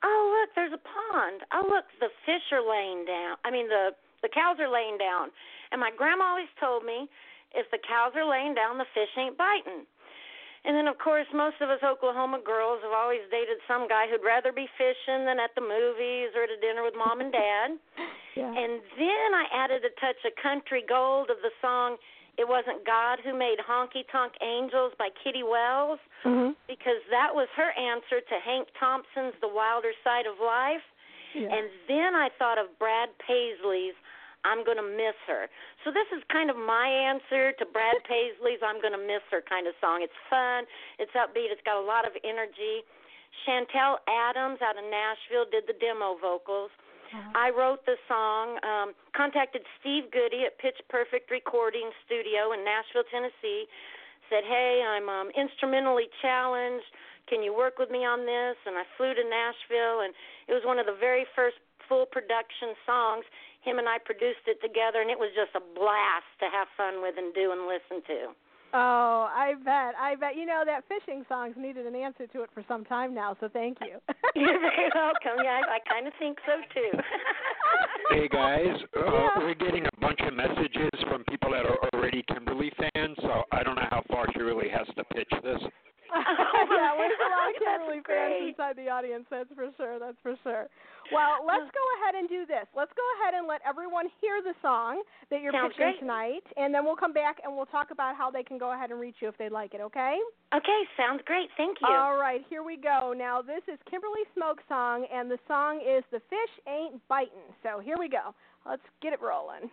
"Oh, 0.04 0.24
look, 0.32 0.56
there's 0.56 0.72
a 0.72 0.80
pond. 0.80 1.44
Oh, 1.52 1.68
look, 1.68 1.86
the 2.00 2.08
fish 2.24 2.48
are 2.56 2.64
laying 2.64 3.04
down. 3.04 3.36
I 3.44 3.52
mean, 3.52 3.68
the 3.68 3.92
the 4.24 4.32
cows 4.32 4.58
are 4.64 4.72
laying 4.72 4.96
down." 4.98 5.32
And 5.76 5.84
my 5.84 5.92
grandma 5.92 6.40
always 6.40 6.52
told 6.56 6.88
me, 6.88 7.12
"If 7.52 7.68
the 7.72 7.80
cows 7.84 8.16
are 8.16 8.26
laying 8.26 8.56
down, 8.56 8.80
the 8.80 8.88
fish 8.96 9.12
ain't 9.20 9.36
biting." 9.36 9.84
And 10.68 10.76
then, 10.76 10.92
of 10.92 11.00
course, 11.00 11.26
most 11.32 11.56
of 11.64 11.72
us 11.72 11.80
Oklahoma 11.80 12.44
girls 12.44 12.84
have 12.84 12.92
always 12.92 13.24
dated 13.32 13.56
some 13.72 13.88
guy 13.88 14.12
who'd 14.12 14.20
rather 14.20 14.52
be 14.52 14.68
fishing 14.76 15.24
than 15.24 15.40
at 15.40 15.56
the 15.56 15.64
movies 15.64 16.36
or 16.36 16.44
at 16.44 16.52
a 16.52 16.60
dinner 16.60 16.84
with 16.84 16.92
mom 16.94 17.24
and 17.24 17.32
dad. 17.32 17.80
Yeah. 18.38 18.54
And 18.54 18.86
then 19.02 19.30
I 19.34 19.50
added 19.50 19.82
a 19.82 19.90
touch 19.98 20.22
of 20.22 20.30
country 20.38 20.86
gold 20.86 21.34
of 21.34 21.42
the 21.42 21.50
song 21.58 21.98
It 22.38 22.46
Wasn't 22.46 22.86
God 22.86 23.18
Who 23.26 23.34
Made 23.34 23.58
Honky 23.58 24.06
Tonk 24.14 24.38
Angels 24.46 24.94
by 25.02 25.10
Kitty 25.26 25.42
Wells 25.42 25.98
mm-hmm. 26.22 26.54
because 26.70 27.02
that 27.10 27.34
was 27.34 27.50
her 27.58 27.74
answer 27.74 28.22
to 28.22 28.36
Hank 28.46 28.70
Thompson's 28.78 29.34
The 29.42 29.50
Wilder 29.50 29.90
Side 30.06 30.30
of 30.30 30.38
Life. 30.38 30.86
yeah. 31.34 31.50
And 31.50 31.66
then 31.90 32.14
I 32.14 32.30
thought 32.38 32.62
of 32.62 32.70
Brad 32.78 33.10
Paisley's 33.26 33.98
I'm 34.48 34.64
going 34.64 34.80
to 34.80 34.88
miss 34.88 35.20
her. 35.28 35.52
So 35.84 35.92
this 35.92 36.08
is 36.16 36.24
kind 36.32 36.48
of 36.48 36.56
my 36.56 36.88
answer 36.88 37.52
to 37.60 37.64
Brad 37.68 38.00
Paisley's 38.08 38.64
I'm 38.64 38.80
going 38.80 38.96
to 38.96 39.04
miss 39.04 39.22
her 39.36 39.44
kind 39.44 39.68
of 39.68 39.76
song. 39.84 40.00
It's 40.00 40.16
fun, 40.32 40.64
it's 40.98 41.12
upbeat, 41.12 41.52
it's 41.52 41.64
got 41.68 41.76
a 41.76 41.84
lot 41.84 42.08
of 42.08 42.16
energy. 42.24 42.88
Chantel 43.44 44.00
Adams 44.08 44.64
out 44.64 44.80
of 44.80 44.88
Nashville 44.88 45.46
did 45.52 45.68
the 45.68 45.76
demo 45.78 46.16
vocals. 46.18 46.72
I 47.36 47.56
wrote 47.56 47.86
the 47.88 47.96
song, 48.08 48.60
um, 48.68 48.92
contacted 49.16 49.64
Steve 49.80 50.12
Goody 50.12 50.44
at 50.44 50.60
Pitch 50.60 50.76
Perfect 50.90 51.32
Recording 51.32 51.88
Studio 52.04 52.52
in 52.52 52.68
Nashville, 52.68 53.08
Tennessee. 53.08 53.64
Said, 54.30 54.44
"Hey, 54.44 54.84
I'm 54.84 55.08
um, 55.08 55.32
instrumentally 55.32 56.10
challenged. 56.22 56.86
Can 57.32 57.42
you 57.44 57.56
work 57.56 57.80
with 57.80 57.90
me 57.90 58.04
on 58.04 58.26
this?" 58.26 58.58
And 58.68 58.76
I 58.76 58.84
flew 58.98 59.14
to 59.14 59.24
Nashville, 59.24 60.02
and 60.04 60.14
it 60.48 60.54
was 60.54 60.66
one 60.66 60.80
of 60.80 60.86
the 60.86 61.00
very 61.00 61.26
first 61.34 61.56
full 61.88 62.06
production 62.06 62.76
songs. 62.86 63.24
Him 63.68 63.80
and 63.84 63.90
I 63.92 64.00
produced 64.00 64.48
it 64.48 64.64
together, 64.64 65.04
and 65.04 65.12
it 65.12 65.20
was 65.20 65.28
just 65.36 65.52
a 65.60 65.64
blast 65.76 66.32
to 66.40 66.48
have 66.48 66.72
fun 66.80 67.04
with 67.04 67.20
and 67.20 67.36
do 67.36 67.52
and 67.52 67.68
listen 67.68 68.00
to. 68.08 68.32
Oh, 68.74 69.28
I 69.32 69.56
bet. 69.64 69.96
I 70.00 70.16
bet. 70.16 70.36
You 70.36 70.46
know 70.46 70.64
that 70.66 70.84
fishing 70.88 71.24
song's 71.28 71.56
needed 71.58 71.86
an 71.86 71.96
answer 71.96 72.28
to 72.28 72.44
it 72.44 72.50
for 72.54 72.64
some 72.68 72.84
time 72.84 73.14
now. 73.16 73.36
So 73.40 73.48
thank 73.52 73.78
you. 73.82 74.00
You're 74.36 74.60
very 74.60 74.92
welcome. 74.96 75.40
Yeah, 75.44 75.60
I, 75.68 75.76
I 75.76 75.80
kind 75.88 76.08
of 76.08 76.14
think 76.20 76.38
so 76.46 76.56
too. 76.74 76.92
Hey 78.10 78.28
guys, 78.30 78.76
uh, 78.96 79.04
Yeah. 79.04 79.30
we're 79.40 79.54
getting 79.56 79.86
a 79.86 80.00
bunch 80.00 80.20
of 80.22 80.34
messages 80.34 80.90
from 81.10 81.26
people 81.26 81.52
that 81.52 81.66
are 81.66 81.78
already 81.94 82.24
Kimberly 82.34 82.72
fans, 82.78 83.18
so 83.22 83.44
I 83.52 83.64
don't 83.64 83.76
know 83.76 83.88
how 83.92 84.02
far 84.10 84.26
she 84.34 84.40
really 84.42 84.70
has 84.70 84.88
to 84.96 85.04
pitch 85.14 85.30
this. 85.44 85.60
yeah, 86.72 86.96
there's 86.98 87.20
a 87.20 87.30
lot 87.30 87.50
of 87.52 87.56
Kimberly 87.60 88.02
fans 88.06 88.52
inside 88.54 88.76
the 88.76 88.90
audience. 88.90 89.26
That's 89.30 89.50
for 89.56 89.70
sure. 89.78 90.00
That's 90.00 90.18
for 90.24 90.36
sure. 90.44 90.68
Well, 91.12 91.48
let's 91.48 91.72
go 91.72 91.86
ahead 92.00 92.20
and 92.20 92.28
do 92.28 92.44
this. 92.46 92.68
Let's 92.76 92.92
go 92.92 93.06
ahead 93.20 93.32
and 93.34 93.48
let 93.48 93.62
everyone 93.64 94.12
hear 94.20 94.44
the 94.44 94.52
song 94.62 95.04
that 95.32 95.40
you're 95.40 95.56
Sounds 95.56 95.72
pitching 95.72 95.96
great. 95.96 96.00
tonight, 96.04 96.44
and 96.60 96.76
then 96.76 96.84
we'll 96.84 97.00
come 97.00 97.14
back 97.14 97.40
and 97.44 97.56
we'll 97.56 97.68
talk 97.72 97.92
about 97.92 98.16
how 98.16 98.30
they 98.30 98.44
can 98.44 98.58
go 98.58 98.74
ahead 98.76 98.92
and 98.92 99.00
reach 99.00 99.16
you 99.24 99.30
if 99.30 99.38
they'd 99.38 99.56
like 99.56 99.74
it. 99.74 99.80
Okay? 99.80 100.20
okay, 100.52 100.80
sounds 101.00 101.22
great. 101.26 101.48
Thank 101.56 101.80
you. 101.80 101.88
All 101.88 102.18
right, 102.20 102.44
here 102.50 102.64
we 102.64 102.76
go. 102.76 103.14
Now 103.16 103.42
this 103.42 103.64
is 103.72 103.80
Kimberly 103.90 104.28
Smoak 104.36 104.60
song, 104.68 105.08
and 105.08 105.32
the 105.32 105.40
song 105.48 105.80
is 105.80 106.04
"The 106.12 106.20
Fish 106.28 106.54
Ain't 106.68 107.00
Bitin'." 107.08 107.56
So 107.64 107.80
here 107.80 107.96
we 107.98 108.10
go. 108.10 108.36
Let's 108.66 108.84
get 109.02 109.14
it 109.14 109.22
rolling. 109.22 109.72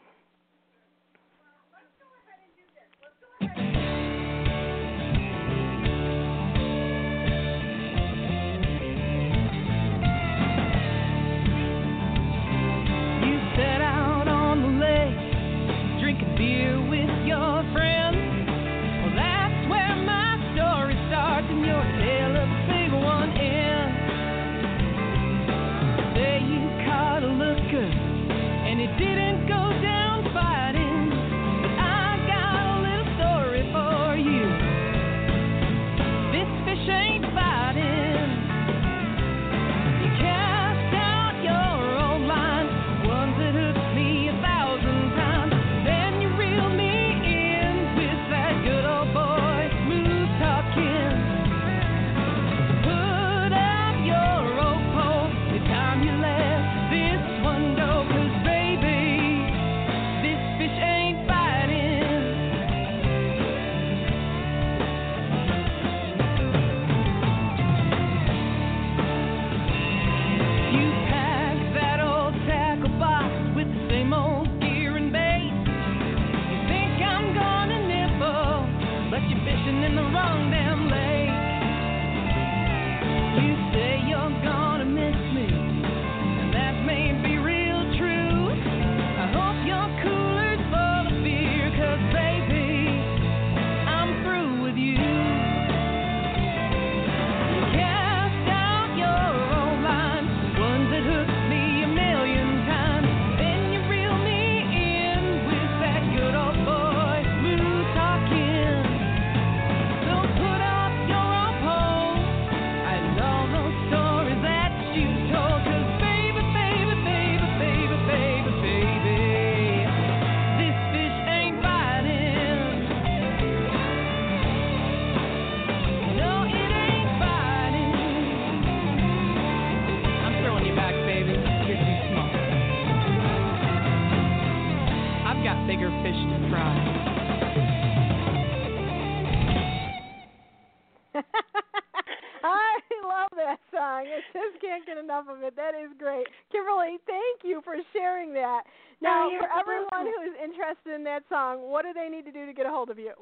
Interested 150.64 150.94
in 150.94 151.04
that 151.04 151.24
song, 151.28 151.68
what 151.68 151.84
do 151.84 151.92
they 151.92 152.08
need 152.08 152.24
to 152.24 152.32
do 152.32 152.46
to 152.46 152.54
get 152.54 152.64
a 152.64 152.70
hold 152.70 152.88
of 152.88 152.98
you? 152.98 153.12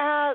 Uh, 0.00 0.34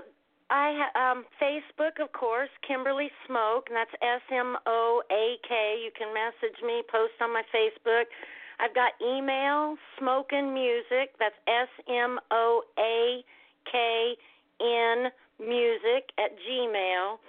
I 0.49 0.87
um 0.95 1.25
Facebook, 1.35 1.99
of 2.01 2.13
course, 2.13 2.47
Kimberly 2.65 3.11
Smoak, 3.27 3.67
and 3.67 3.75
that's 3.75 3.91
S 3.99 4.21
M 4.31 4.55
O 4.65 5.03
A 5.11 5.35
K. 5.43 5.83
You 5.83 5.91
can 5.91 6.13
message 6.13 6.55
me, 6.63 6.81
post 6.89 7.19
on 7.19 7.33
my 7.33 7.43
Facebook. 7.51 8.05
I've 8.61 8.73
got 8.73 8.93
email, 9.03 9.75
Smokin' 9.99 10.53
Music. 10.53 11.11
That's 11.19 11.35
S 11.47 11.67
M 11.89 12.17
O 12.31 12.63
A 12.79 13.19
K 13.69 14.15
N 14.61 15.11
Music 15.39 16.15
at 16.15 16.31
Gmail. 16.47 17.19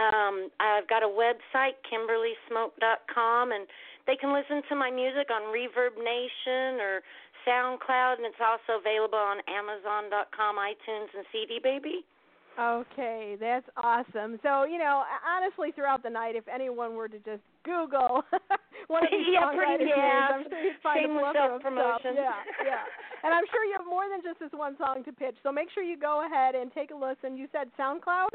Um, 0.00 0.48
I've 0.58 0.88
got 0.88 1.02
a 1.02 1.10
website, 1.12 1.76
KimberlySmoak.com, 1.84 3.52
and 3.52 3.66
they 4.06 4.16
can 4.16 4.32
listen 4.32 4.62
to 4.70 4.74
my 4.74 4.90
music 4.90 5.28
on 5.28 5.52
Reverb 5.52 5.98
Nation 5.98 6.80
or 6.80 7.02
SoundCloud, 7.46 8.16
and 8.18 8.26
it's 8.26 8.40
also 8.42 8.78
available 8.80 9.18
on 9.18 9.38
Amazon.com, 9.48 10.56
iTunes, 10.56 11.08
and 11.16 11.24
CD 11.32 11.58
Baby. 11.62 12.04
Okay, 12.58 13.36
that's 13.40 13.64
awesome. 13.78 14.36
So, 14.42 14.64
you 14.64 14.76
know, 14.76 15.04
honestly, 15.24 15.70
throughout 15.72 16.02
the 16.02 16.10
night, 16.10 16.34
if 16.36 16.44
anyone 16.48 16.94
were 16.94 17.08
to 17.08 17.16
just 17.22 17.40
Google 17.64 18.20
one 18.92 19.04
of 19.06 19.10
these 19.10 19.30
Yeah, 19.32 19.48
pretty- 19.54 19.84
names. 19.86 19.96
I'm 19.96 20.44
sure 20.50 20.58
you'd 20.60 20.82
find 20.82 21.00
Shameless 21.06 21.24
a 21.24 21.32
plethora 21.32 21.54
of 21.54 21.62
self-promotion. 21.62 22.12
stuff. 22.20 22.44
Yeah, 22.60 22.66
yeah. 22.66 22.84
And 23.24 23.32
I'm 23.32 23.46
sure 23.54 23.64
you 23.64 23.76
have 23.78 23.86
more 23.88 24.04
than 24.10 24.20
just 24.20 24.40
this 24.40 24.52
one 24.52 24.76
song 24.76 25.04
to 25.06 25.12
pitch. 25.12 25.36
So 25.46 25.52
make 25.52 25.70
sure 25.72 25.84
you 25.86 25.96
go 25.96 26.26
ahead 26.26 26.54
and 26.58 26.68
take 26.74 26.90
a 26.90 26.98
listen. 26.98 27.38
You 27.38 27.46
said 27.52 27.70
SoundCloud? 27.80 28.34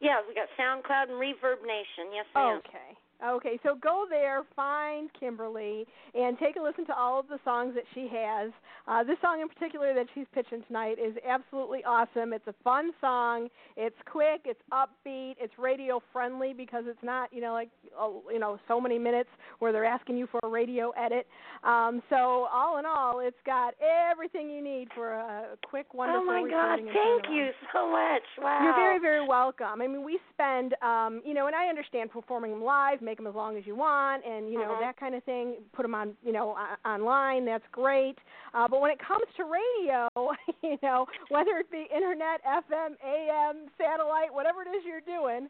Yeah, 0.00 0.20
we 0.26 0.34
got 0.34 0.48
SoundCloud 0.60 1.08
and 1.12 1.16
Reverb 1.20 1.60
Nation. 1.64 2.12
Yes, 2.12 2.26
ma'am. 2.34 2.60
Okay. 2.66 2.90
Okay, 3.24 3.58
so 3.62 3.74
go 3.74 4.06
there, 4.08 4.42
find 4.56 5.10
Kimberly, 5.18 5.86
and 6.14 6.38
take 6.38 6.56
a 6.56 6.62
listen 6.62 6.86
to 6.86 6.96
all 6.96 7.20
of 7.20 7.28
the 7.28 7.38
songs 7.44 7.74
that 7.74 7.84
she 7.94 8.08
has. 8.12 8.50
Uh, 8.88 9.04
this 9.04 9.16
song 9.20 9.40
in 9.40 9.48
particular 9.48 9.94
that 9.94 10.06
she's 10.14 10.26
pitching 10.34 10.62
tonight 10.66 10.96
is 10.98 11.14
absolutely 11.28 11.84
awesome. 11.84 12.32
It's 12.32 12.46
a 12.46 12.54
fun 12.64 12.92
song. 13.00 13.48
It's 13.76 13.96
quick. 14.10 14.42
It's 14.44 14.60
upbeat. 14.72 15.34
It's 15.38 15.52
radio 15.58 16.02
friendly 16.12 16.52
because 16.52 16.84
it's 16.86 17.02
not, 17.02 17.32
you 17.32 17.40
know, 17.40 17.52
like 17.52 17.70
oh, 17.96 18.22
you 18.32 18.38
know, 18.38 18.58
so 18.68 18.80
many 18.80 18.98
minutes 18.98 19.30
where 19.58 19.72
they're 19.72 19.84
asking 19.84 20.16
you 20.16 20.26
for 20.30 20.40
a 20.42 20.48
radio 20.48 20.90
edit. 20.90 21.26
Um, 21.62 22.02
so 22.08 22.48
all 22.52 22.78
in 22.78 22.86
all, 22.86 23.20
it's 23.20 23.36
got 23.44 23.74
everything 24.10 24.50
you 24.50 24.62
need 24.62 24.88
for 24.94 25.12
a 25.12 25.56
quick, 25.64 25.92
wonderful 25.94 26.22
Oh 26.22 26.24
my 26.24 26.48
God! 26.48 26.76
Thank 26.76 27.24
you 27.30 27.50
so 27.72 27.90
much. 27.90 28.22
Wow. 28.38 28.60
You're 28.64 28.74
very, 28.74 28.98
very 28.98 29.26
welcome. 29.26 29.80
I 29.80 29.86
mean, 29.86 30.04
we 30.04 30.18
spend, 30.32 30.74
um, 30.82 31.20
you 31.24 31.34
know, 31.34 31.46
and 31.46 31.54
I 31.54 31.66
understand 31.66 32.10
performing 32.10 32.60
live, 32.60 33.02
make 33.10 33.18
them 33.18 33.26
as 33.26 33.34
long 33.34 33.56
as 33.58 33.66
you 33.66 33.74
want, 33.74 34.24
and 34.24 34.48
you 34.52 34.56
know 34.58 34.70
Mhm. 34.76 34.80
that 34.80 34.96
kind 34.96 35.14
of 35.16 35.24
thing. 35.24 35.56
Put 35.72 35.82
them 35.82 35.96
on, 35.96 36.16
you 36.22 36.32
know, 36.32 36.56
online. 36.84 37.44
That's 37.44 37.66
great. 37.72 38.16
Uh, 38.54 38.68
but 38.68 38.80
when 38.80 38.92
it 38.92 39.00
comes 39.00 39.26
to 39.36 39.44
radio, 39.44 40.08
you 40.62 40.78
know, 40.82 41.06
whether 41.28 41.58
it 41.58 41.68
be 41.72 41.88
internet, 41.92 42.40
FM, 42.44 42.96
AM, 43.02 43.68
satellite, 43.76 44.32
whatever 44.32 44.62
it 44.62 44.68
is 44.68 44.84
you're 44.84 45.00
doing, 45.00 45.48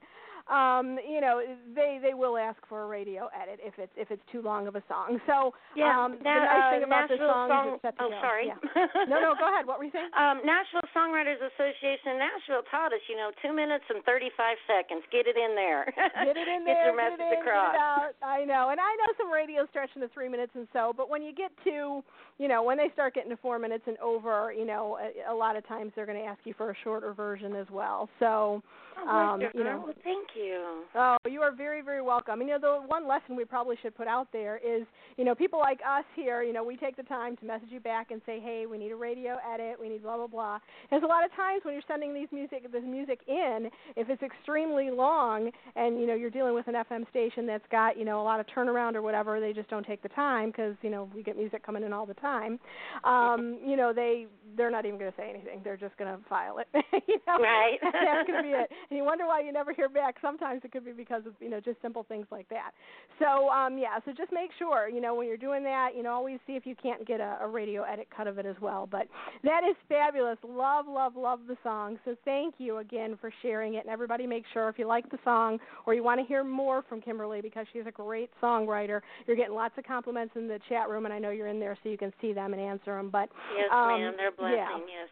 um, 0.48 0.96
you 1.04 1.20
know, 1.20 1.42
they 1.74 1.98
they 2.00 2.14
will 2.14 2.36
ask 2.36 2.56
for 2.68 2.84
a 2.84 2.86
radio 2.86 3.28
edit 3.36 3.60
if 3.62 3.74
it's 3.78 3.92
if 3.96 4.10
it's 4.10 4.22
too 4.32 4.40
long 4.42 4.66
of 4.66 4.76
a 4.76 4.82
song. 4.88 5.20
So 5.26 5.52
Yeah. 5.76 5.92
um, 5.92 6.16
the 6.18 6.24
nice 6.24 6.48
uh, 6.48 6.70
thing 6.72 6.84
about 6.84 7.08
this 7.08 7.18
Nashville 7.20 7.34
song, 7.34 7.48
song. 7.50 7.66
is 7.74 7.80
it's 7.84 7.96
oh, 8.00 8.08
go. 8.10 8.20
sorry. 8.22 8.46
Yeah. 8.48 8.86
No, 9.08 9.20
no, 9.20 9.34
go 9.38 9.46
ahead. 9.52 9.66
What 9.66 9.78
were 9.78 9.84
you 9.84 9.92
saying? 9.92 10.08
Um, 10.20 10.42
Nashville 10.44 10.84
Songwriters 10.94 11.40
Association 11.40 12.12
in 12.12 12.18
Nashville 12.18 12.62
taught 12.70 12.92
us, 12.92 13.00
you 13.08 13.16
know, 13.16 13.30
two 13.40 13.54
minutes 13.54 13.84
and 13.88 14.04
35 14.04 14.56
seconds. 14.68 15.02
Get 15.10 15.26
it 15.26 15.36
in 15.36 15.54
there. 15.56 15.86
Get 15.96 16.36
it 16.36 16.48
in 16.48 16.64
there. 16.68 16.76
Get 16.76 16.84
your 16.84 16.96
get 16.96 17.02
message 17.16 17.24
it 17.24 17.32
in, 17.34 17.40
across. 17.40 17.72
get 17.72 17.80
out. 17.80 18.12
I 18.22 18.44
know, 18.44 18.68
and 18.70 18.78
I 18.80 18.90
know 19.00 19.10
some 19.16 19.30
radios 19.32 19.66
stretch 19.70 19.90
into 19.96 20.08
three 20.12 20.28
minutes 20.28 20.52
and 20.54 20.68
so, 20.72 20.92
but 20.96 21.08
when 21.08 21.22
you 21.22 21.32
get 21.32 21.50
to, 21.64 22.02
you 22.38 22.48
know, 22.48 22.62
when 22.62 22.76
they 22.76 22.90
start 22.92 23.14
getting 23.14 23.30
to 23.30 23.36
four 23.38 23.58
minutes 23.58 23.84
and 23.86 23.96
over, 23.98 24.52
you 24.52 24.66
know, 24.66 24.98
a, 25.00 25.32
a 25.32 25.34
lot 25.34 25.56
of 25.56 25.66
times 25.66 25.92
they're 25.96 26.06
going 26.06 26.20
to 26.20 26.26
ask 26.26 26.40
you 26.44 26.54
for 26.56 26.70
a 26.70 26.74
shorter 26.84 27.12
version 27.14 27.54
as 27.56 27.66
well. 27.70 28.08
So, 28.18 28.62
Oh, 29.06 29.08
um, 29.10 29.40
you 29.40 29.64
know. 29.64 29.82
Well, 29.84 29.94
thank 30.04 30.28
you. 30.36 30.82
Oh, 30.94 31.16
you 31.28 31.40
are 31.40 31.54
very, 31.54 31.82
very 31.82 32.02
welcome. 32.02 32.40
And 32.40 32.48
you 32.48 32.58
know, 32.58 32.80
the 32.82 32.86
one 32.86 33.06
lesson 33.08 33.36
we 33.36 33.44
probably 33.44 33.76
should 33.82 33.96
put 33.96 34.06
out 34.06 34.28
there 34.32 34.56
is, 34.58 34.86
you 35.16 35.24
know, 35.24 35.34
people 35.34 35.58
like 35.58 35.80
us 35.86 36.04
here, 36.16 36.42
you 36.42 36.52
know, 36.52 36.64
we 36.64 36.76
take 36.76 36.96
the 36.96 37.02
time 37.04 37.36
to 37.38 37.44
message 37.44 37.68
you 37.70 37.80
back 37.80 38.10
and 38.10 38.20
say, 38.26 38.40
hey, 38.40 38.66
we 38.70 38.78
need 38.78 38.92
a 38.92 38.96
radio 38.96 39.36
edit, 39.52 39.76
we 39.80 39.88
need 39.88 40.02
blah 40.02 40.16
blah 40.16 40.26
blah. 40.26 40.58
There's 40.90 41.02
a 41.02 41.06
lot 41.06 41.24
of 41.24 41.30
times 41.34 41.62
when 41.64 41.74
you're 41.74 41.82
sending 41.88 42.14
these 42.14 42.28
music, 42.32 42.70
this 42.70 42.82
music 42.86 43.20
in, 43.26 43.70
if 43.96 44.08
it's 44.08 44.22
extremely 44.22 44.90
long, 44.90 45.50
and 45.76 46.00
you 46.00 46.06
know, 46.06 46.14
you're 46.14 46.30
dealing 46.30 46.54
with 46.54 46.68
an 46.68 46.74
FM 46.74 47.08
station 47.10 47.46
that's 47.46 47.64
got, 47.70 47.98
you 47.98 48.04
know, 48.04 48.20
a 48.20 48.24
lot 48.24 48.40
of 48.40 48.46
turnaround 48.46 48.94
or 48.94 49.02
whatever, 49.02 49.40
they 49.40 49.52
just 49.52 49.68
don't 49.70 49.86
take 49.86 50.02
the 50.02 50.08
time 50.10 50.50
because, 50.50 50.74
you 50.82 50.90
know, 50.90 51.08
we 51.14 51.22
get 51.22 51.36
music 51.36 51.64
coming 51.64 51.82
in 51.82 51.92
all 51.92 52.06
the 52.06 52.14
time. 52.14 52.58
Um, 53.04 53.58
you 53.66 53.76
know, 53.76 53.92
they 53.92 54.26
they're 54.56 54.70
not 54.70 54.84
even 54.84 54.98
going 54.98 55.10
to 55.10 55.16
say 55.16 55.30
anything. 55.30 55.60
They're 55.62 55.76
just 55.76 55.96
going 55.96 56.12
to 56.16 56.22
file 56.28 56.58
it. 56.58 56.66
you 57.06 57.18
know, 57.26 57.38
Right. 57.40 57.78
that's 57.82 58.26
going 58.26 58.42
to 58.42 58.48
be 58.48 58.54
it. 58.54 58.68
And 58.90 58.96
you 58.98 59.04
wonder 59.04 59.26
why 59.26 59.40
you 59.40 59.52
never 59.52 59.72
hear 59.72 59.88
back. 59.88 60.16
Sometimes 60.20 60.62
it 60.64 60.72
could 60.72 60.84
be 60.84 60.92
because 60.92 61.24
of 61.26 61.32
you 61.40 61.48
know 61.48 61.60
just 61.60 61.80
simple 61.82 62.04
things 62.08 62.26
like 62.30 62.48
that. 62.48 62.72
So 63.18 63.48
um, 63.48 63.78
yeah, 63.78 63.98
so 64.04 64.12
just 64.12 64.32
make 64.32 64.50
sure 64.58 64.88
you 64.88 65.00
know 65.00 65.14
when 65.14 65.26
you're 65.26 65.36
doing 65.36 65.62
that, 65.64 65.90
you 65.96 66.02
know 66.02 66.12
always 66.12 66.38
see 66.46 66.54
if 66.54 66.66
you 66.66 66.74
can't 66.74 67.06
get 67.06 67.20
a, 67.20 67.38
a 67.42 67.48
radio 67.48 67.82
edit 67.82 68.08
cut 68.14 68.26
of 68.26 68.38
it 68.38 68.46
as 68.46 68.56
well. 68.60 68.88
But 68.90 69.06
that 69.44 69.62
is 69.68 69.76
fabulous. 69.88 70.38
Love, 70.46 70.86
love, 70.88 71.16
love 71.16 71.40
the 71.48 71.56
song. 71.62 71.98
So 72.04 72.14
thank 72.24 72.54
you 72.58 72.78
again 72.78 73.16
for 73.20 73.32
sharing 73.42 73.74
it. 73.74 73.84
And 73.84 73.90
everybody, 73.90 74.26
make 74.26 74.44
sure 74.52 74.68
if 74.68 74.78
you 74.78 74.86
like 74.86 75.10
the 75.10 75.18
song 75.24 75.58
or 75.86 75.94
you 75.94 76.02
want 76.02 76.20
to 76.20 76.26
hear 76.26 76.44
more 76.44 76.82
from 76.88 77.00
Kimberly 77.00 77.40
because 77.40 77.66
she's 77.72 77.86
a 77.86 77.92
great 77.92 78.30
songwriter. 78.42 79.00
You're 79.26 79.36
getting 79.36 79.54
lots 79.54 79.76
of 79.78 79.84
compliments 79.84 80.34
in 80.36 80.48
the 80.48 80.58
chat 80.68 80.88
room, 80.88 81.04
and 81.04 81.14
I 81.14 81.18
know 81.18 81.30
you're 81.30 81.48
in 81.48 81.60
there 81.60 81.76
so 81.82 81.88
you 81.88 81.98
can 81.98 82.12
see 82.20 82.32
them 82.32 82.52
and 82.52 82.60
answer 82.60 82.96
them. 82.96 83.10
But 83.10 83.28
Yes, 83.56 83.68
um, 83.72 84.00
ma'am. 84.00 84.14
They're 84.16 84.32
blessing. 84.32 84.56
yeah. 84.56 84.78
Yes. 84.78 85.08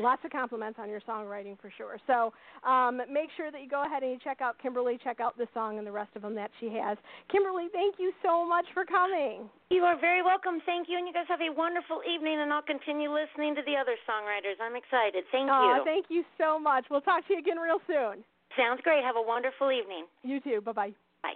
Lots 0.00 0.24
of 0.24 0.30
compliments 0.30 0.78
on 0.80 0.88
your 0.88 1.00
songwriting 1.02 1.58
for 1.60 1.70
sure. 1.76 1.98
So 2.06 2.32
um, 2.68 3.00
make 3.10 3.30
sure 3.36 3.50
that 3.50 3.62
you 3.62 3.68
go 3.68 3.84
ahead 3.84 4.02
and 4.02 4.12
you 4.12 4.18
check 4.22 4.40
out 4.40 4.58
Kimberly, 4.60 4.98
check 5.02 5.20
out 5.20 5.38
this 5.38 5.48
song 5.54 5.78
and 5.78 5.86
the 5.86 5.92
rest 5.92 6.10
of 6.16 6.22
them 6.22 6.34
that 6.34 6.50
she 6.58 6.66
has. 6.74 6.98
Kimberly, 7.30 7.68
thank 7.72 7.96
you 7.98 8.12
so 8.22 8.46
much 8.46 8.66
for 8.74 8.84
coming. 8.84 9.48
You 9.70 9.82
are 9.82 9.98
very 9.98 10.22
welcome. 10.22 10.60
Thank 10.66 10.88
you, 10.88 10.98
and 10.98 11.06
you 11.06 11.12
guys 11.12 11.26
have 11.28 11.40
a 11.40 11.52
wonderful 11.52 12.00
evening. 12.02 12.40
And 12.40 12.52
I'll 12.52 12.62
continue 12.62 13.12
listening 13.12 13.54
to 13.54 13.62
the 13.66 13.76
other 13.76 13.94
songwriters. 14.08 14.58
I'm 14.60 14.76
excited. 14.76 15.24
Thank 15.30 15.48
you. 15.48 15.82
Thank 15.84 16.06
you 16.08 16.24
so 16.38 16.58
much. 16.58 16.86
We'll 16.90 17.02
talk 17.02 17.26
to 17.28 17.32
you 17.34 17.38
again 17.38 17.58
real 17.58 17.78
soon. 17.86 18.24
Sounds 18.56 18.80
great. 18.82 19.02
Have 19.04 19.16
a 19.16 19.22
wonderful 19.22 19.70
evening. 19.70 20.06
You 20.22 20.40
too. 20.40 20.60
Bye 20.60 20.72
bye 20.72 20.94
bye. 21.22 21.34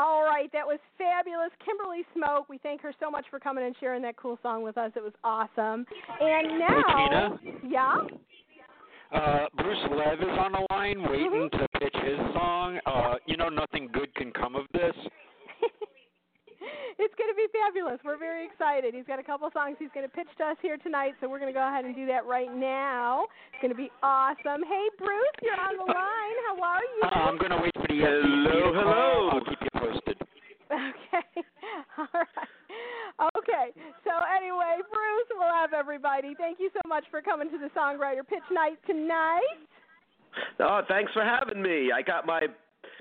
All 0.00 0.24
right, 0.24 0.50
that 0.54 0.66
was 0.66 0.78
fabulous. 0.96 1.50
Kimberly 1.62 2.06
Smoak, 2.16 2.48
we 2.48 2.56
thank 2.56 2.80
her 2.80 2.92
so 2.98 3.10
much 3.10 3.26
for 3.28 3.38
coming 3.38 3.66
and 3.66 3.74
sharing 3.78 4.00
that 4.00 4.16
cool 4.16 4.38
song 4.42 4.62
with 4.62 4.78
us. 4.78 4.92
It 4.96 5.02
was 5.02 5.12
awesome. 5.22 5.84
And 6.20 6.58
now, 6.58 7.38
yeah? 7.68 7.96
Uh, 9.12 9.46
Bruce 9.58 9.76
Lev 9.90 10.20
is 10.20 10.38
on 10.38 10.52
the 10.52 10.66
line 10.70 11.02
waiting 11.02 11.50
to 11.52 11.68
pitch 11.78 11.94
his 12.02 12.16
song. 12.32 12.78
Uh, 12.86 13.16
you 13.26 13.36
know, 13.36 13.50
nothing 13.50 13.90
good 13.92 14.14
can 14.14 14.32
come 14.32 14.56
of 14.56 14.64
this. 14.72 14.94
It's 16.98 17.14
going 17.14 17.30
to 17.30 17.38
be 17.38 17.46
fabulous. 17.52 18.00
We're 18.04 18.18
very 18.18 18.46
excited. 18.46 18.94
He's 18.94 19.06
got 19.06 19.18
a 19.18 19.26
couple 19.26 19.48
songs 19.52 19.76
he's 19.78 19.92
going 19.94 20.06
to 20.06 20.12
pitch 20.12 20.28
to 20.38 20.54
us 20.54 20.58
here 20.62 20.76
tonight, 20.78 21.14
so 21.20 21.28
we're 21.28 21.38
going 21.38 21.52
to 21.52 21.56
go 21.56 21.66
ahead 21.66 21.84
and 21.84 21.94
do 21.94 22.06
that 22.06 22.26
right 22.26 22.50
now. 22.50 23.26
It's 23.52 23.60
going 23.62 23.74
to 23.74 23.78
be 23.78 23.90
awesome. 24.02 24.64
Hey, 24.66 24.86
Bruce, 24.98 25.36
you're 25.42 25.60
on 25.60 25.76
the 25.76 25.86
line. 25.86 26.36
How 26.48 26.56
are 26.58 26.82
you? 26.82 27.02
Uh, 27.04 27.30
I'm 27.30 27.38
going 27.38 27.54
to 27.54 27.60
wait 27.62 27.74
for 27.74 27.86
the 27.86 28.00
Hello, 28.00 28.72
FCC 28.72 28.74
hello. 28.74 29.30
I'll 29.34 29.44
keep 29.44 29.60
you 29.60 29.72
posted. 29.76 30.16
Okay. 30.70 31.42
All 31.98 32.06
right. 32.14 32.50
Okay. 33.36 33.66
So 34.04 34.12
anyway, 34.36 34.80
Bruce, 34.88 35.28
we'll 35.36 35.52
have 35.52 35.72
everybody. 35.74 36.34
Thank 36.38 36.58
you 36.58 36.70
so 36.72 36.80
much 36.88 37.04
for 37.10 37.20
coming 37.20 37.50
to 37.50 37.58
the 37.58 37.68
songwriter 37.76 38.26
pitch 38.26 38.46
night 38.52 38.78
tonight. 38.86 39.66
Oh, 40.60 40.80
thanks 40.88 41.12
for 41.12 41.24
having 41.24 41.60
me. 41.60 41.90
I 41.92 42.02
got 42.02 42.24
my 42.24 42.42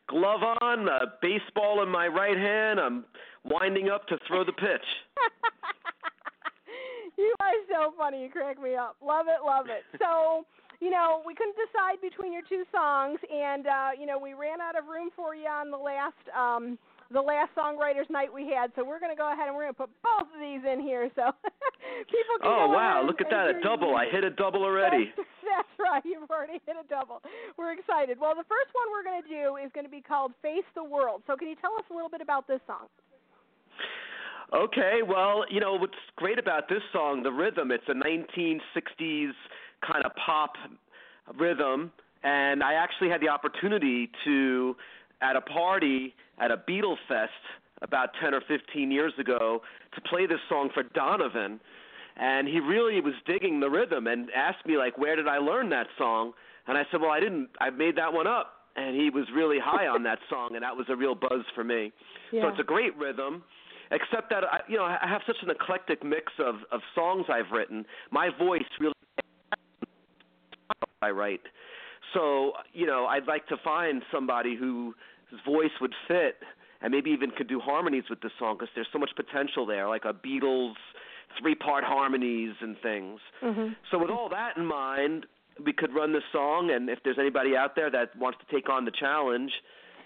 glove 0.08 0.42
on, 0.62 0.88
a 0.88 1.14
baseball 1.22 1.84
in 1.84 1.90
my 1.90 2.08
right 2.08 2.38
hand. 2.38 2.80
I'm 2.80 3.06
winding 3.46 3.90
up 3.90 4.08
to 4.08 4.18
throw 4.28 4.44
the 4.44 4.54
pitch. 4.54 4.88
you 7.18 7.34
are 7.40 7.54
so 7.70 7.94
funny. 7.98 8.24
You 8.24 8.30
crack 8.30 8.62
me 8.62 8.76
up. 8.76 8.96
Love 9.04 9.28
it, 9.28 9.46
love 9.46 9.68
it. 9.68 9.84
So, 10.00 10.46
you 10.80 10.90
know, 10.90 11.22
we 11.26 11.36
couldn't 11.36 11.58
decide 11.60 12.00
between 12.00 12.32
your 12.32 12.44
two 12.48 12.64
songs, 12.72 13.20
and 13.28 13.68
uh, 13.68 13.90
you 14.00 14.06
know, 14.06 14.18
we 14.18 14.34
ran 14.34 14.62
out 14.62 14.80
of 14.80 14.88
room 14.88 15.10
for 15.14 15.36
you 15.36 15.48
on 15.48 15.72
the 15.72 15.78
last 15.78 16.16
um, 16.32 16.80
the 17.12 17.20
last 17.20 17.52
songwriters 17.58 18.08
night 18.10 18.32
we 18.32 18.48
had. 18.48 18.72
So 18.76 18.86
we're 18.86 19.02
going 19.02 19.12
to 19.12 19.18
go 19.18 19.34
ahead 19.34 19.50
and 19.50 19.58
we're 19.58 19.68
going 19.68 19.76
to 19.76 19.84
put 19.84 19.92
both 20.00 20.30
of 20.30 20.40
these 20.40 20.64
in 20.64 20.80
here, 20.80 21.12
so 21.20 21.36
people 22.14 22.34
can. 22.40 22.48
Oh 22.48 22.72
wow, 22.72 23.04
look 23.06 23.20
at 23.20 23.28
that, 23.30 23.50
a 23.50 23.60
double. 23.60 23.98
I 23.98 24.08
hit 24.08 24.24
a 24.24 24.30
double 24.30 24.64
already. 24.64 25.12
That's, 25.18 25.28
that's 25.44 25.76
right. 25.76 26.06
You've 26.06 26.30
already 26.30 26.62
hit 26.64 26.78
a 26.80 26.88
double. 26.88 27.20
We're 27.58 27.74
excited. 27.74 28.16
Well, 28.16 28.38
the 28.38 28.48
first 28.48 28.72
one 28.72 28.88
we're 28.94 29.04
going 29.04 29.20
to 29.20 29.28
do 29.28 29.58
is 29.58 29.74
going 29.74 29.86
to 29.86 29.92
be 29.92 30.02
called 30.02 30.32
Face 30.42 30.68
the 30.76 30.84
World. 30.84 31.24
So, 31.28 31.36
can 31.36 31.50
you 31.50 31.58
tell 31.60 31.74
us 31.76 31.84
a 31.90 31.94
little 31.94 32.10
bit 32.10 32.22
about 32.22 32.48
this 32.48 32.62
song? 32.68 32.88
Okay, 34.52 35.02
well, 35.08 35.46
you 35.50 35.60
know 35.60 35.76
what's 35.76 35.94
great 36.16 36.40
about 36.40 36.68
this 36.70 36.82
song, 36.92 37.22
the 37.22 37.32
rhythm. 37.32 37.72
It's 37.72 37.84
a 37.88 37.94
1960s 37.94 39.32
kind 39.86 40.04
of 40.04 40.12
pop 40.16 40.54
rhythm, 41.38 41.92
and 42.24 42.64
I 42.64 42.74
actually 42.74 43.10
had 43.10 43.22
the 43.22 43.30
opportunity 43.30 44.10
to 44.26 44.76
at 45.22 45.36
a 45.36 45.42
party 45.42 46.16
at 46.40 46.50
a 46.50 46.58
Beatle 46.58 46.96
Fest 47.08 47.32
about 47.84 48.10
10 48.22 48.34
or 48.34 48.42
15 48.48 48.90
years 48.90 49.14
ago 49.20 49.62
to 49.94 50.02
play 50.02 50.26
this 50.26 50.40
song 50.50 50.70
for 50.74 50.82
Donovan, 50.82 51.60
and 52.18 52.48
he 52.48 52.60
really 52.60 53.02
was 53.02 53.14
digging 53.28 53.60
the 53.60 53.70
rhythm 53.70 54.08
and 54.08 54.30
asked 54.36 54.66
me 54.66 54.78
like, 54.78 54.98
"Where 54.98 55.16
did 55.16 55.28
I 55.28 55.38
learn 55.38 55.70
that 55.70 55.88
song?" 55.98 56.34
And 56.68 56.76
I 56.76 56.86
said, 56.90 57.02
"Well, 57.02 57.12
I 57.12 57.20
didn't. 57.20 57.50
I 57.62 57.70
made 57.70 57.96
that 57.98 58.12
one 58.12 58.26
up." 58.26 58.56
And 58.76 58.96
he 58.96 59.10
was 59.10 59.26
really 59.32 59.60
high 59.60 59.88
on 59.88 60.04
that 60.04 60.20
song, 60.30 60.56
and 60.56 60.64
that 60.64 60.76
was 60.76 60.90
a 60.90 60.96
real 60.96 61.14
buzz 61.14 61.46
for 61.54 61.64
me. 61.64 61.92
Yeah. 62.32 62.42
So 62.42 62.48
it's 62.50 62.60
a 62.60 62.64
great 62.64 62.96
rhythm. 62.98 63.44
Except 63.92 64.30
that 64.30 64.44
I, 64.44 64.60
you 64.68 64.78
know, 64.78 64.84
I 64.84 65.08
have 65.08 65.22
such 65.26 65.38
an 65.42 65.50
eclectic 65.50 66.04
mix 66.04 66.32
of 66.40 66.56
of 66.72 66.82
songs 66.94 67.26
I've 67.30 67.52
written. 67.52 67.86
My 68.12 68.30
voice 68.38 68.64
really 68.80 68.94
I 71.02 71.10
write. 71.12 71.42
So, 72.14 72.54
you 72.74 72.86
know, 72.86 73.06
I'd 73.06 73.28
like 73.28 73.48
to 73.48 73.58
find 73.64 74.02
somebody 74.12 74.56
whose 74.56 74.96
voice 75.46 75.72
would 75.80 75.94
fit 76.08 76.38
and 76.82 76.92
maybe 76.92 77.10
even 77.12 77.32
could 77.32 77.48
do 77.48 77.60
harmonies 77.60 78.04
with 78.10 78.22
the 78.22 78.30
song 78.40 78.56
because 78.58 78.70
there's 78.76 78.88
so 78.92 79.00
much 79.00 79.12
potential 79.16 79.66
there, 79.66 79.88
like 79.88 80.06
a 80.06 80.14
Beatles 80.14 80.74
three-part 81.40 81.84
harmonies 81.84 82.56
and 82.62 82.76
things. 82.82 83.20
Mhm. 83.42 83.76
So 83.92 84.00
with 84.00 84.10
all 84.10 84.30
that 84.30 84.58
in 84.58 84.66
mind, 84.66 85.26
we 85.64 85.74
could 85.74 85.94
run 85.94 86.12
the 86.12 86.24
song 86.32 86.72
and 86.72 86.90
if 86.90 87.00
there's 87.04 87.20
anybody 87.20 87.56
out 87.56 87.76
there 87.76 87.90
that 87.92 88.16
wants 88.16 88.40
to 88.40 88.46
take 88.54 88.68
on 88.70 88.86
the 88.86 88.92
challenge, 88.92 89.52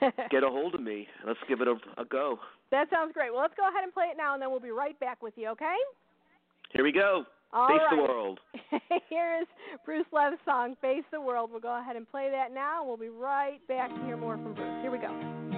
get 0.29 0.43
a 0.43 0.49
hold 0.49 0.75
of 0.75 0.81
me. 0.81 1.07
Let's 1.25 1.39
give 1.47 1.61
it 1.61 1.67
a, 1.67 1.75
a 1.97 2.05
go. 2.05 2.39
That 2.73 2.89
sounds 2.89 3.13
great. 3.13 3.31
Well, 3.31 3.41
let's 3.41 3.53
go 3.55 3.69
ahead 3.69 3.83
and 3.83 3.93
play 3.93 4.05
it 4.11 4.17
now, 4.17 4.33
and 4.33 4.41
then 4.41 4.49
we'll 4.49 4.59
be 4.59 4.71
right 4.71 4.99
back 4.99 5.21
with 5.21 5.33
you. 5.37 5.49
Okay? 5.49 5.75
Here 6.73 6.83
we 6.83 6.91
go. 6.91 7.23
All 7.53 7.67
Face 7.67 7.79
the 7.91 7.97
world. 7.97 8.39
Here 9.09 9.37
is 9.39 9.47
Bruce 9.85 10.07
Lev's 10.11 10.37
song, 10.43 10.75
Face 10.81 11.03
the 11.11 11.21
World. 11.21 11.51
We'll 11.51 11.61
go 11.61 11.79
ahead 11.79 11.95
and 11.95 12.09
play 12.09 12.29
that 12.31 12.51
now, 12.51 12.79
and 12.79 12.87
we'll 12.87 12.97
be 12.97 13.09
right 13.09 13.65
back 13.67 13.93
to 13.93 14.03
hear 14.05 14.17
more 14.17 14.37
from 14.37 14.55
Bruce. 14.55 14.81
Here 14.81 14.89
we 14.89 14.97
go. 14.97 15.52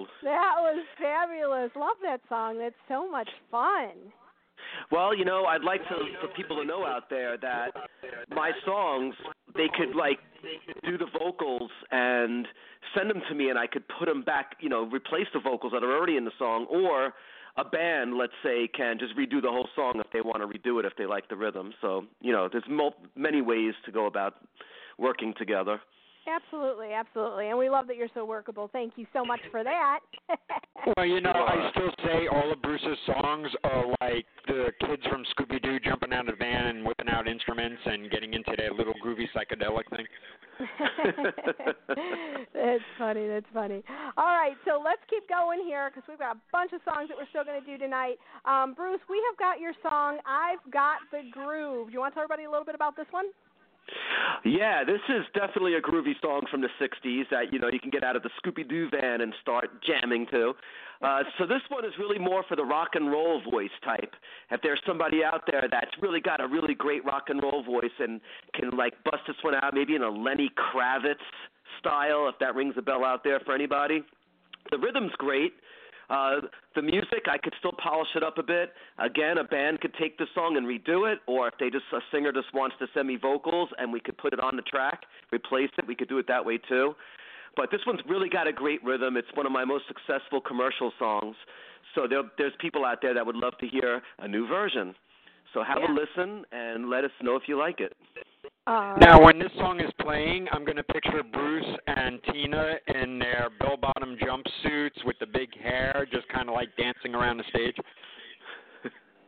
World. 0.00 0.08
That 0.22 0.54
was 0.58 0.84
fabulous. 0.98 1.70
Love 1.76 1.96
that 2.02 2.20
song. 2.28 2.58
That's 2.58 2.74
so 2.88 3.10
much 3.10 3.28
fun. 3.50 3.90
Well, 4.90 5.16
you 5.16 5.24
know, 5.24 5.44
I'd 5.44 5.64
like 5.64 5.82
to 5.88 5.96
for 6.20 6.28
people 6.36 6.56
to 6.56 6.64
know 6.64 6.84
out 6.84 7.08
there 7.10 7.36
that 7.38 7.70
my 8.30 8.52
songs 8.64 9.14
they 9.56 9.68
could 9.76 9.96
like 9.96 10.18
do 10.84 10.96
the 10.96 11.06
vocals 11.18 11.70
and 11.90 12.46
send 12.96 13.10
them 13.10 13.20
to 13.28 13.34
me, 13.34 13.50
and 13.50 13.58
I 13.58 13.66
could 13.66 13.84
put 13.98 14.06
them 14.06 14.22
back. 14.22 14.56
You 14.60 14.68
know, 14.68 14.84
replace 14.84 15.26
the 15.32 15.40
vocals 15.40 15.72
that 15.72 15.82
are 15.82 15.96
already 15.96 16.16
in 16.16 16.24
the 16.24 16.32
song, 16.38 16.66
or 16.70 17.14
a 17.56 17.64
band, 17.64 18.16
let's 18.16 18.32
say, 18.42 18.68
can 18.68 18.98
just 18.98 19.16
redo 19.16 19.42
the 19.42 19.50
whole 19.50 19.68
song 19.74 19.94
if 19.96 20.06
they 20.12 20.20
want 20.20 20.38
to 20.38 20.46
redo 20.46 20.78
it 20.78 20.84
if 20.84 20.92
they 20.96 21.06
like 21.06 21.28
the 21.28 21.36
rhythm. 21.36 21.72
So, 21.80 22.04
you 22.20 22.32
know, 22.32 22.48
there's 22.50 22.64
mul- 22.68 22.94
many 23.16 23.42
ways 23.42 23.74
to 23.86 23.92
go 23.92 24.06
about 24.06 24.34
working 24.98 25.34
together. 25.36 25.80
Absolutely, 26.30 26.92
absolutely. 26.92 27.48
And 27.48 27.58
we 27.58 27.68
love 27.68 27.86
that 27.88 27.96
you're 27.96 28.08
so 28.14 28.24
workable. 28.24 28.68
Thank 28.72 28.94
you 28.96 29.06
so 29.12 29.24
much 29.24 29.40
for 29.50 29.64
that. 29.64 30.00
Well, 30.96 31.04
you 31.04 31.20
know, 31.20 31.30
I 31.30 31.70
still 31.72 31.90
say 32.04 32.26
all 32.32 32.50
of 32.50 32.62
Bruce's 32.62 32.96
songs 33.04 33.48
are 33.64 33.84
like 34.00 34.24
the 34.46 34.72
kids 34.80 35.02
from 35.10 35.24
Scooby 35.36 35.62
Doo 35.62 35.78
jumping 35.78 36.10
out 36.14 36.26
of 36.26 36.38
the 36.38 36.42
van 36.42 36.68
and 36.68 36.86
whipping 36.86 37.08
out 37.08 37.28
instruments 37.28 37.82
and 37.84 38.10
getting 38.10 38.32
into 38.32 38.52
that 38.56 38.72
little 38.72 38.94
groovy 39.04 39.28
psychedelic 39.36 39.84
thing. 39.94 40.06
that's 42.54 42.82
funny. 42.98 43.28
That's 43.28 43.46
funny. 43.52 43.82
All 44.16 44.32
right, 44.32 44.56
so 44.64 44.80
let's 44.82 45.02
keep 45.10 45.28
going 45.28 45.62
here 45.64 45.90
because 45.90 46.08
we've 46.08 46.18
got 46.18 46.36
a 46.36 46.40
bunch 46.50 46.72
of 46.72 46.80
songs 46.84 47.08
that 47.08 47.16
we're 47.18 47.28
still 47.28 47.44
going 47.44 47.60
to 47.60 47.66
do 47.66 47.76
tonight. 47.76 48.16
Um, 48.46 48.72
Bruce, 48.72 49.00
we 49.10 49.22
have 49.28 49.38
got 49.38 49.60
your 49.60 49.72
song 49.82 50.18
"I've 50.24 50.64
Got 50.72 51.00
the 51.12 51.28
Groove." 51.30 51.88
Do 51.88 51.92
you 51.92 52.00
want 52.00 52.14
to 52.14 52.16
tell 52.16 52.24
everybody 52.24 52.44
a 52.44 52.50
little 52.50 52.64
bit 52.64 52.74
about 52.74 52.96
this 52.96 53.06
one? 53.10 53.26
Yeah, 54.44 54.84
this 54.84 55.00
is 55.08 55.24
definitely 55.34 55.74
a 55.74 55.80
groovy 55.80 56.14
song 56.22 56.42
from 56.50 56.60
the 56.60 56.68
'60s 56.80 57.24
that 57.30 57.52
you 57.52 57.58
know 57.58 57.68
you 57.72 57.80
can 57.80 57.90
get 57.90 58.04
out 58.04 58.16
of 58.16 58.22
the 58.22 58.30
Scooby 58.42 58.68
Doo 58.68 58.88
van 58.90 59.20
and 59.20 59.34
start 59.42 59.70
jamming 59.84 60.26
to. 60.30 60.52
Uh, 61.02 61.22
so 61.38 61.46
this 61.46 61.62
one 61.68 61.84
is 61.84 61.92
really 61.98 62.18
more 62.18 62.44
for 62.48 62.56
the 62.56 62.64
rock 62.64 62.90
and 62.94 63.10
roll 63.10 63.40
voice 63.50 63.70
type. 63.82 64.14
If 64.50 64.60
there's 64.62 64.80
somebody 64.86 65.24
out 65.24 65.42
there 65.50 65.66
that's 65.70 65.90
really 66.00 66.20
got 66.20 66.40
a 66.40 66.46
really 66.46 66.74
great 66.74 67.04
rock 67.04 67.24
and 67.28 67.42
roll 67.42 67.62
voice 67.62 67.90
and 67.98 68.20
can 68.54 68.70
like 68.76 68.92
bust 69.04 69.22
this 69.26 69.36
one 69.42 69.54
out, 69.54 69.74
maybe 69.74 69.94
in 69.94 70.02
a 70.02 70.10
Lenny 70.10 70.50
Kravitz 70.56 71.16
style, 71.78 72.28
if 72.28 72.38
that 72.40 72.54
rings 72.54 72.74
a 72.76 72.82
bell 72.82 73.04
out 73.04 73.24
there 73.24 73.40
for 73.40 73.54
anybody. 73.54 74.02
The 74.70 74.78
rhythm's 74.78 75.12
great. 75.18 75.54
Uh, 76.10 76.40
the 76.74 76.82
music, 76.82 77.26
I 77.30 77.38
could 77.38 77.54
still 77.60 77.72
polish 77.82 78.08
it 78.16 78.24
up 78.24 78.36
a 78.38 78.42
bit. 78.42 78.72
Again, 78.98 79.38
a 79.38 79.44
band 79.44 79.80
could 79.80 79.94
take 79.94 80.18
the 80.18 80.26
song 80.34 80.56
and 80.56 80.66
redo 80.66 81.10
it, 81.10 81.20
or 81.26 81.46
if 81.46 81.54
they 81.60 81.70
just 81.70 81.84
a 81.92 82.00
singer 82.12 82.32
just 82.32 82.52
wants 82.52 82.74
to 82.80 82.86
send 82.92 83.06
me 83.06 83.16
vocals 83.16 83.68
and 83.78 83.92
we 83.92 84.00
could 84.00 84.18
put 84.18 84.32
it 84.32 84.40
on 84.40 84.56
the 84.56 84.62
track, 84.62 85.02
replace 85.32 85.70
it, 85.78 85.86
we 85.86 85.94
could 85.94 86.08
do 86.08 86.18
it 86.18 86.26
that 86.26 86.44
way 86.44 86.58
too. 86.58 86.94
But 87.56 87.70
this 87.70 87.80
one's 87.86 88.00
really 88.08 88.28
got 88.28 88.48
a 88.48 88.52
great 88.52 88.82
rhythm. 88.82 89.16
It's 89.16 89.28
one 89.34 89.46
of 89.46 89.52
my 89.52 89.64
most 89.64 89.84
successful 89.86 90.40
commercial 90.40 90.92
songs. 90.98 91.36
So 91.94 92.06
there, 92.08 92.22
there's 92.38 92.52
people 92.60 92.84
out 92.84 92.98
there 93.02 93.14
that 93.14 93.24
would 93.24 93.36
love 93.36 93.56
to 93.58 93.66
hear 93.68 94.02
a 94.18 94.26
new 94.26 94.46
version. 94.48 94.94
So 95.54 95.62
have 95.62 95.78
Yeah. 95.80 95.92
a 95.92 95.94
listen 95.94 96.44
and 96.52 96.90
let 96.90 97.04
us 97.04 97.10
know 97.22 97.36
if 97.36 97.42
you 97.48 97.56
like 97.56 97.80
it. 97.80 97.96
All 98.66 98.96
Now, 98.96 99.22
when 99.24 99.38
this 99.38 99.50
song 99.58 99.80
is 99.80 99.90
playing, 100.00 100.46
I'm 100.52 100.64
going 100.64 100.76
to 100.76 100.82
picture 100.82 101.22
Bruce 101.32 101.64
and 101.86 102.20
Tina 102.30 102.74
in 102.88 103.18
their 103.18 103.48
bell 103.58 103.76
bottom 103.76 104.16
jumpsuits 104.16 105.04
with 105.04 105.18
the 105.18 105.26
big 105.26 105.48
hair, 105.58 106.06
just 106.12 106.28
kind 106.28 106.48
of 106.48 106.54
like 106.54 106.68
dancing 106.76 107.14
around 107.14 107.38
the 107.38 107.44
stage. 107.50 107.76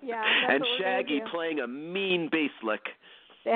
Yeah, 0.04 0.20
that's 0.48 0.54
and 0.54 0.60
what 0.62 0.68
we're 0.68 0.84
gonna 0.84 0.98
Shaggy 0.98 1.20
playing 1.30 1.60
a 1.60 1.66
mean 1.68 2.28
bass 2.32 2.50
lick. 2.64 2.80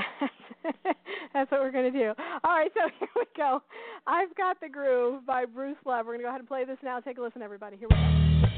That's 1.32 1.50
what 1.50 1.60
we're 1.60 1.72
going 1.72 1.92
to 1.92 1.98
do. 1.98 2.12
All 2.44 2.56
right, 2.56 2.70
so 2.74 2.88
here 2.98 3.08
we 3.14 3.24
go. 3.36 3.62
I've 4.06 4.34
Got 4.36 4.60
the 4.60 4.68
Groove 4.68 5.26
by 5.26 5.44
Bruce 5.44 5.76
Love. 5.84 6.06
We're 6.06 6.12
going 6.12 6.20
to 6.20 6.24
go 6.24 6.28
ahead 6.28 6.40
and 6.40 6.48
play 6.48 6.64
this 6.64 6.78
now. 6.82 7.00
Take 7.00 7.18
a 7.18 7.22
listen, 7.22 7.42
everybody. 7.42 7.76
Here 7.76 7.88
we 7.90 7.96
go. 7.96 8.48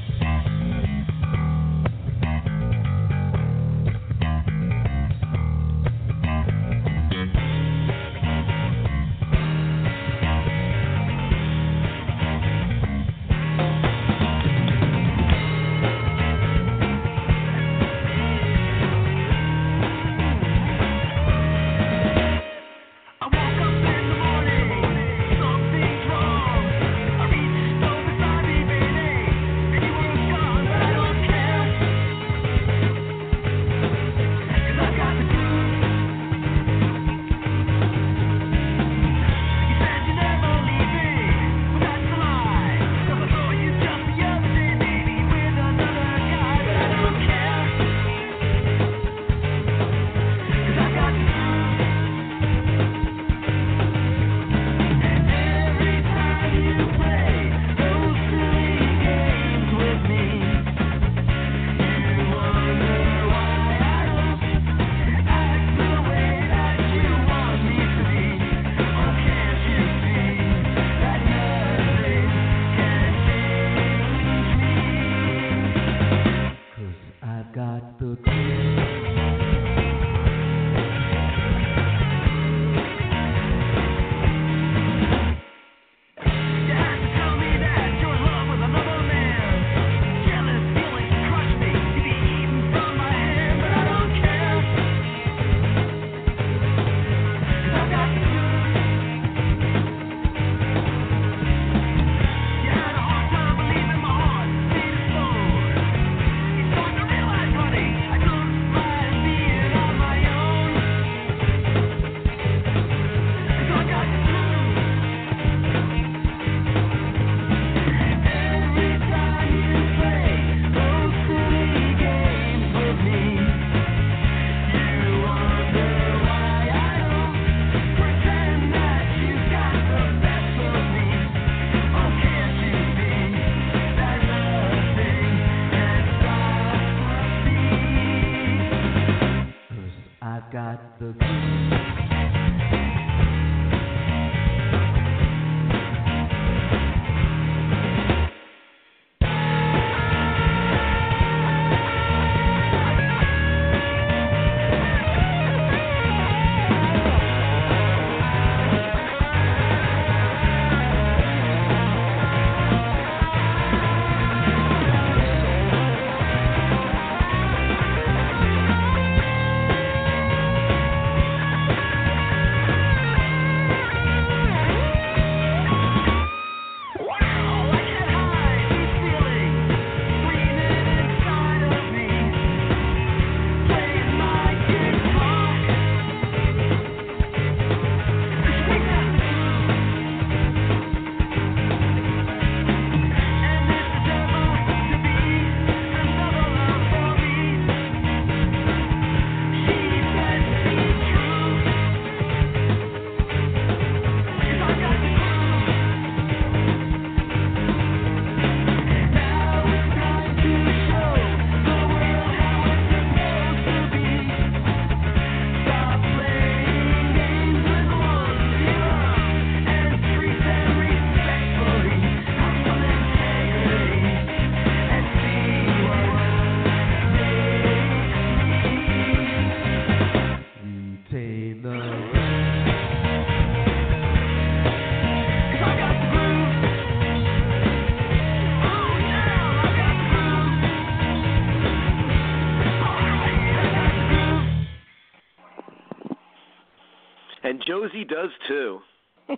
Josie 247.65 248.05
does 248.05 248.29
too. 248.47 248.79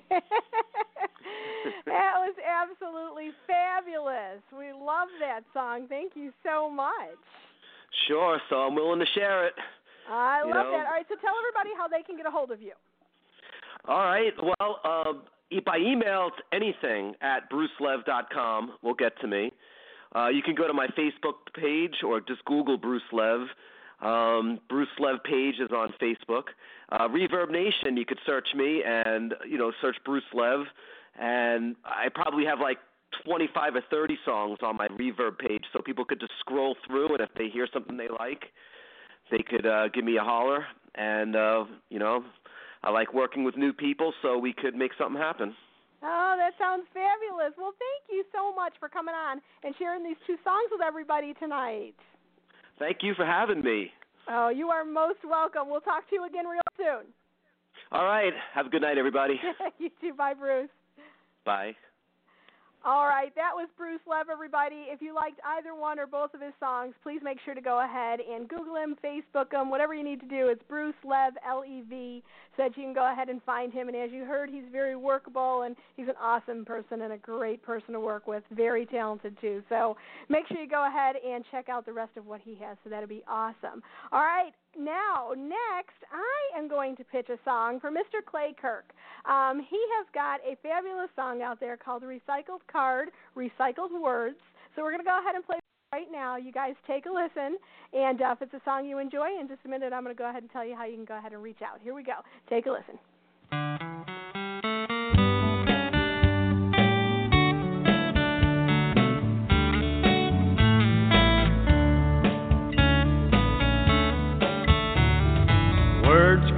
that 1.86 2.14
was 2.18 2.36
absolutely 2.42 3.32
fabulous. 3.48 4.42
We 4.52 4.72
love 4.74 5.08
that 5.20 5.42
song. 5.54 5.88
Thank 5.88 6.14
you 6.16 6.32
so 6.44 6.70
much. 6.70 7.20
Sure, 8.08 8.40
so 8.50 8.56
I'm 8.58 8.76
willing 8.76 9.00
to 9.00 9.06
share 9.14 9.48
it. 9.48 9.54
I 10.10 10.42
love 10.42 10.50
know. 10.50 10.72
that. 10.72 10.86
All 10.88 10.94
right, 10.94 11.06
so 11.10 11.16
tell 11.22 11.34
everybody 11.40 11.70
how 11.78 11.88
they 11.88 12.04
can 12.04 12.18
get 12.18 12.26
a 12.26 12.32
hold 12.32 12.52
of 12.52 12.62
you. 12.62 12.74
All 13.88 14.04
right. 14.06 14.34
Well, 14.42 15.24
e- 15.50 15.60
by 15.66 15.78
email, 15.78 16.30
it's 16.30 16.38
anything 16.54 17.16
at 17.22 17.50
brucelev.com 17.52 18.74
will 18.82 18.94
get 18.94 19.20
to 19.22 19.28
me. 19.28 19.52
Uh, 20.16 20.28
you 20.28 20.42
can 20.42 20.56
go 20.56 20.68
to 20.68 20.74
my 20.74 20.88
Facebook 20.88 21.36
page 21.56 21.96
or 22.06 22.20
just 22.20 22.44
Google 22.46 22.78
Bruce 22.78 23.02
Lev. 23.12 23.48
Um, 24.02 24.60
Bruce 24.68 24.90
Lev 25.00 25.24
page 25.24 25.56
is 25.60 25.70
on 25.72 25.94
Facebook. 26.02 26.46
Uh, 26.92 27.08
Reverb 27.08 27.52
Nation, 27.52 27.96
you 27.98 28.06
could 28.06 28.20
search 28.26 28.48
me 28.56 28.82
and 28.86 29.36
you 29.48 29.58
know 29.58 29.72
search 29.82 29.96
Bruce 30.04 30.24
Lev, 30.34 30.62
and 31.20 31.76
I 31.86 32.10
probably 32.14 32.46
have 32.46 32.60
like 32.60 32.78
25 33.26 33.76
or 33.76 33.82
30 33.92 34.18
songs 34.26 34.58
on 34.64 34.78
my 34.78 34.88
Reverb 34.88 35.38
page, 35.38 35.64
so 35.72 35.82
people 35.82 36.06
could 36.06 36.20
just 36.20 36.34
scroll 36.40 36.76
through, 36.88 37.10
and 37.10 37.22
if 37.22 37.30
they 37.38 37.50
hear 37.50 37.68
something 37.72 37.98
they 37.98 38.08
like, 38.08 38.46
they 39.30 39.44
could 39.44 39.66
uh, 39.66 39.90
give 39.90 40.04
me 40.04 40.18
a 40.18 40.24
holler. 40.24 40.66
And 40.96 41.36
uh, 41.36 41.66
you 41.90 42.00
know, 42.00 42.24
I 42.84 42.90
like 42.90 43.14
working 43.14 43.44
with 43.44 43.56
new 43.56 43.72
people, 43.72 44.14
so 44.22 44.38
we 44.38 44.54
could 44.54 44.76
make 44.76 44.92
something 44.98 45.22
happen. 45.22 45.54
Oh, 46.04 46.36
that 46.38 46.54
sounds 46.58 46.88
fabulous. 46.94 47.54
Well, 47.58 47.74
thank 47.78 48.10
you 48.10 48.26
so 48.34 48.56
much 48.56 48.74
for 48.80 48.90
coming 48.90 49.14
on 49.14 49.40
and 49.64 49.76
sharing 49.78 50.04
these 50.04 50.18
two 50.26 50.36
songs 50.44 50.70
with 50.72 50.82
everybody 50.82 51.36
tonight. 51.36 51.94
Thank 52.82 53.04
you 53.04 53.14
for 53.14 53.26
having 53.26 53.62
me. 53.62 53.92
Oh, 54.28 54.50
you 54.50 54.70
are 54.70 54.84
most 54.84 55.20
welcome. 55.24 55.70
We'll 55.70 55.82
talk 55.82 56.10
to 56.10 56.16
you 56.16 56.26
again 56.26 56.48
real 56.48 56.62
soon. 56.76 57.06
All 57.92 58.06
right. 58.06 58.34
Have 58.56 58.66
a 58.66 58.70
good 58.70 58.82
night, 58.82 58.98
everybody. 58.98 59.40
you 59.78 59.92
too. 60.02 60.16
Bye, 60.16 60.34
Bruce. 60.34 60.70
Bye. 61.46 61.76
All 62.84 63.06
right, 63.06 63.34
that 63.36 63.52
was 63.54 63.70
Bruce 63.78 64.02
Lev, 64.08 64.26
everybody. 64.32 64.86
If 64.88 65.04
you 65.04 65.14
liked 65.14 65.40
either 65.46 65.76
one 65.76 66.00
or 66.00 66.08
both 66.08 66.34
of 66.34 66.42
his 66.42 66.54
songs, 66.60 66.96
please 67.04 67.20
make 67.24 67.38
sure 67.46 67.54
to 67.54 67.62
go 67.62 67.86
ahead 67.86 68.20
and 68.20 68.50
Google 68.50 68.76
him, 68.76 68.96
Facebook 69.06 69.54
him, 69.54 69.70
whatever 69.70 69.94
you 69.94 70.04
need 70.04 70.20
to 70.22 70.28
do. 70.28 70.48
It's 70.48 70.64
Bruce 70.68 70.96
Lev, 71.04 71.34
L 71.48 71.64
E 71.64 71.84
V, 71.88 72.24
so 72.58 72.64
that 72.64 72.76
you 72.76 72.84
can 72.84 72.94
go 72.94 73.12
ahead 73.12 73.30
and 73.30 73.40
find 73.44 73.72
him. 73.72 73.88
And 73.88 73.96
as 73.96 74.10
you 74.12 74.26
heard, 74.26 74.50
he's 74.50 74.64
very 74.72 74.96
workable 74.96 75.62
and 75.62 75.76
he's 75.96 76.08
an 76.08 76.16
awesome 76.20 76.66
person 76.66 77.04
and 77.04 77.14
a 77.14 77.18
great 77.18 77.62
person 77.62 77.94
to 77.94 78.00
work 78.00 78.26
with. 78.26 78.42
Very 78.50 78.88
talented, 78.88 79.38
too. 79.40 79.62
So 79.70 79.96
make 80.28 80.48
sure 80.48 80.60
you 80.60 80.68
go 80.68 80.88
ahead 80.88 81.18
and 81.24 81.46
check 81.52 81.70
out 81.70 81.86
the 81.86 81.94
rest 81.94 82.18
of 82.18 82.26
what 82.26 82.42
he 82.44 82.58
has, 82.66 82.78
so 82.84 82.90
that'll 82.90 83.08
be 83.08 83.24
awesome. 83.28 83.84
All 84.12 84.22
right, 84.22 84.54
now, 84.78 85.34
next, 85.36 86.00
I 86.12 86.58
am 86.58 86.68
going 86.68 86.96
to 86.98 87.04
pitch 87.04 87.30
a 87.30 87.38
song 87.44 87.80
for 87.80 87.92
Mr. 87.92 88.24
Clay 88.26 88.56
Kirk. 88.60 88.92
Um, 89.26 89.60
he 89.60 89.80
has 89.98 90.08
got 90.14 90.40
a 90.42 90.56
fabulous 90.64 91.10
song 91.16 91.42
out 91.42 91.60
there 91.60 91.78
called 91.78 92.04
Recycled 92.04 92.62
Card, 92.72 93.10
Recycled 93.36 93.92
Words. 94.02 94.38
So 94.76 94.82
we're 94.82 94.92
going 94.92 95.04
to 95.04 95.10
go 95.10 95.20
ahead 95.20 95.36
and 95.36 95.46
play 95.46 95.60
right 95.94 96.08
now. 96.12 96.38
You 96.38 96.52
guys 96.52 96.74
take 96.88 97.06
a 97.06 97.12
listen. 97.12 97.58
And 97.94 98.22
uh, 98.22 98.36
if 98.36 98.42
it's 98.42 98.54
a 98.54 98.62
song 98.64 98.86
you 98.86 99.00
enjoy, 99.00 99.28
in 99.40 99.48
just 99.48 99.62
a 99.66 99.68
minute, 99.68 99.94
I'm 99.94 100.04
going 100.04 100.16
to 100.16 100.20
go 100.20 100.30
ahead 100.30 100.44
and 100.44 100.52
tell 100.52 100.66
you 100.66 100.76
how 100.76 100.86
you 100.86 100.96
can 100.96 101.06
go 101.06 101.18
ahead 101.18 101.34
and 101.34 101.44
reach 101.44 101.62
out. 101.62 101.80
Here 101.82 101.94
we 101.94 102.04
go. 102.04 102.20
Take 102.50 102.66
a 102.66 102.72
listen. 102.72 104.11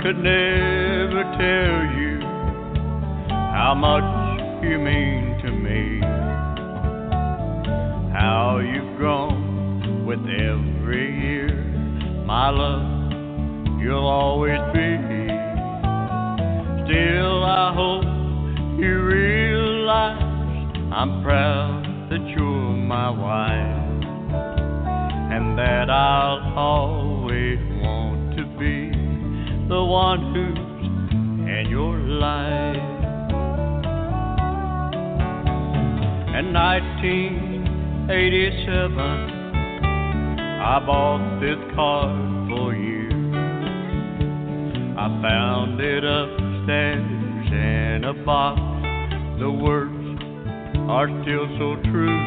Could 0.03 0.17
never 0.17 1.23
tell 1.39 1.97
you 1.97 2.19
how 3.29 3.73
much 3.73 4.03
you 4.61 4.77
mean 4.77 5.39
to 5.41 5.49
me. 5.49 6.01
How 8.11 8.59
you've 8.59 8.97
grown 8.97 10.05
with 10.05 10.19
every 10.19 11.07
year. 11.23 11.55
My 12.25 12.49
love, 12.49 13.81
you'll 13.81 14.05
always 14.05 14.59
be. 14.73 14.97
Still, 16.83 17.45
I 17.45 17.71
hope 17.73 18.03
you 18.77 19.01
realize 19.05 20.21
I'm 20.91 21.23
proud 21.23 22.09
that 22.09 22.27
you're 22.27 22.75
my 22.75 23.09
wife 23.09 24.03
and 25.31 25.57
that 25.57 25.89
I'll 25.89 26.57
always 26.57 27.59
want 27.81 28.35
to 28.35 28.43
be 28.59 29.02
the 29.69 29.83
one 29.83 30.33
who's 30.33 30.57
in 31.47 31.67
your 31.69 31.97
life. 31.97 32.75
In 36.35 36.51
1987, 36.51 38.99
I 40.61 40.79
bought 40.85 41.39
this 41.39 41.57
card 41.75 42.49
for 42.49 42.73
you. 42.73 43.07
I 44.97 45.07
found 45.21 45.79
it 45.79 46.03
upstairs 46.03 47.51
in 47.51 48.03
a 48.03 48.13
box. 48.25 48.59
The 49.39 49.49
words 49.49 50.19
are 50.89 51.07
still 51.23 51.47
so 51.57 51.75
true. 51.89 52.19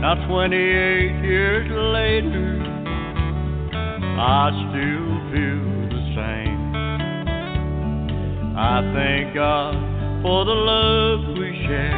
Now 0.00 0.14
28 0.26 1.22
years 1.22 1.70
later, 1.70 2.61
I 4.18 4.50
still 4.68 5.12
feel 5.32 5.88
the 5.88 6.02
same. 6.14 6.62
I 8.56 8.80
thank 8.94 9.34
God 9.34 9.74
for 10.22 10.44
the 10.44 10.52
love 10.52 11.38
we 11.38 11.50
share, 11.66 11.96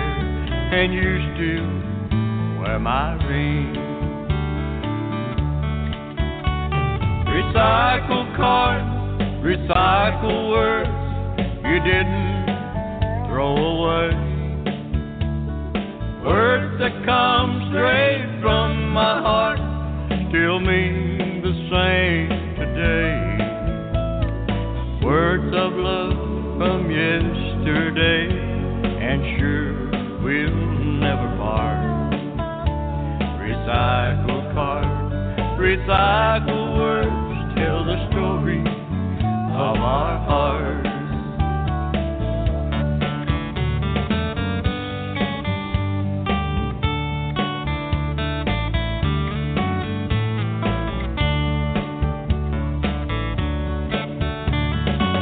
and 0.73 0.95
you 0.95 1.19
still 1.35 2.63
wear 2.63 2.79
my 2.79 3.15
ring. 3.27 3.75
Recycle 7.27 8.37
cards, 8.37 8.87
recycle 9.43 10.51
words 10.51 11.05
you 11.67 11.81
didn't 11.81 12.47
throw 13.29 13.57
away. 13.57 14.11
Words 16.25 16.79
that 16.79 17.05
come 17.05 17.69
straight 17.71 18.41
from 18.41 18.91
my 18.91 19.21
heart 19.21 19.59
still 20.31 20.61
mean 20.61 21.14
recycle 35.75 36.79
words, 36.79 37.55
tell 37.57 37.85
the 37.85 37.97
story 38.11 38.61
of 38.61 39.77
our 39.77 40.19
hearts. 40.25 40.89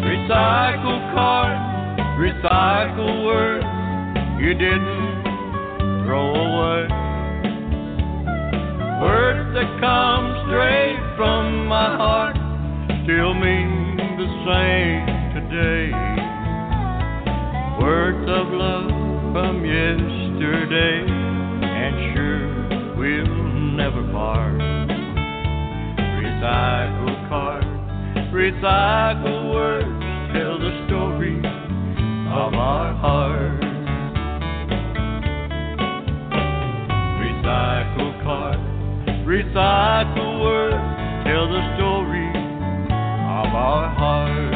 Recycle 0.04 1.00
cards, 1.14 2.00
recycle 2.20 3.24
words 3.24 3.64
you 4.38 4.52
didn't 4.52 5.22
throw 6.04 6.34
away. 6.34 6.88
Words 9.00 9.54
that 9.54 9.80
come 9.80 10.11
heart 12.02 12.34
still 13.04 13.32
mean 13.32 13.94
the 14.18 14.28
same 14.42 15.06
today. 15.38 15.86
Words 17.78 18.26
of 18.26 18.46
love 18.50 18.90
from 19.30 19.64
yesterday, 19.64 21.06
and 21.62 21.94
sure 22.10 22.96
we'll 22.98 23.38
never 23.78 24.02
part. 24.10 24.58
Recycle 26.18 27.14
cards, 27.28 27.70
recycle 28.34 29.54
words 29.54 29.94
tell 30.34 30.58
the 30.58 30.72
story 30.88 31.38
of 31.38 32.52
our 32.54 32.94
hearts. 32.94 33.64
Recycle 37.22 38.12
cards, 38.24 38.66
recycle 39.24 40.42
words 40.42 40.81
our. 43.62 44.52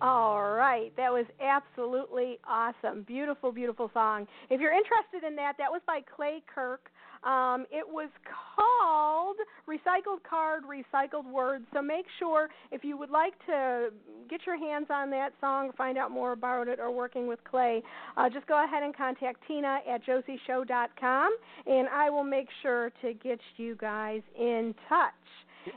All 0.00 0.54
right, 0.54 0.92
that 0.96 1.12
was 1.12 1.26
absolutely 1.40 2.38
awesome. 2.44 3.02
Beautiful, 3.02 3.52
beautiful 3.52 3.90
song. 3.94 4.26
If 4.50 4.60
you're 4.60 4.72
interested 4.72 5.22
in 5.26 5.36
that, 5.36 5.54
that 5.58 5.70
was 5.70 5.80
by 5.86 6.00
Clay 6.16 6.42
Kirk. 6.52 6.90
Um, 7.24 7.66
it 7.70 7.86
was 7.86 8.08
called 8.56 9.36
Recycled 9.68 10.22
Card, 10.28 10.64
Recycled 10.64 11.30
Words. 11.30 11.64
So 11.72 11.80
make 11.80 12.06
sure 12.18 12.48
if 12.70 12.82
you 12.84 12.96
would 12.96 13.10
like 13.10 13.34
to 13.46 13.90
get 14.28 14.40
your 14.46 14.58
hands 14.58 14.86
on 14.90 15.10
that 15.10 15.30
song, 15.40 15.70
find 15.76 15.96
out 15.98 16.10
more 16.10 16.32
about 16.32 16.68
it, 16.68 16.80
or 16.80 16.90
working 16.90 17.26
with 17.26 17.38
Clay, 17.44 17.82
uh, 18.16 18.28
just 18.28 18.46
go 18.46 18.64
ahead 18.64 18.82
and 18.82 18.96
contact 18.96 19.38
Tina 19.46 19.78
at 19.88 20.04
josieshow.com, 20.04 21.36
and 21.66 21.88
I 21.88 22.10
will 22.10 22.24
make 22.24 22.48
sure 22.62 22.90
to 23.02 23.14
get 23.14 23.38
you 23.56 23.76
guys 23.76 24.22
in 24.38 24.74
touch. 24.88 25.12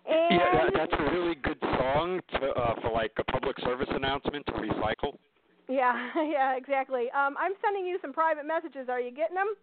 And 0.08 0.39
Yeah, 0.39 0.66
that, 0.66 0.74
that's 0.76 0.93
a 1.00 1.12
really 1.12 1.36
good 1.36 1.60
song 1.62 2.20
to, 2.34 2.48
uh, 2.50 2.76
for 2.82 2.91
like 2.91 3.12
a 3.20 3.24
public 3.26 3.56
service 3.62 3.89
announcement 3.91 4.46
to 4.48 4.54
recycle. 4.54 5.18
yeah, 5.70 6.10
yeah, 6.16 6.56
exactly. 6.58 7.06
Um, 7.12 7.36
I'm 7.39 7.54
sending 7.64 7.86
you 7.86 8.00
some 8.02 8.14
private 8.14 8.46
messages. 8.48 8.89
Are 8.89 9.00
you 9.00 9.12
getting 9.12 9.36
them? 9.36 9.54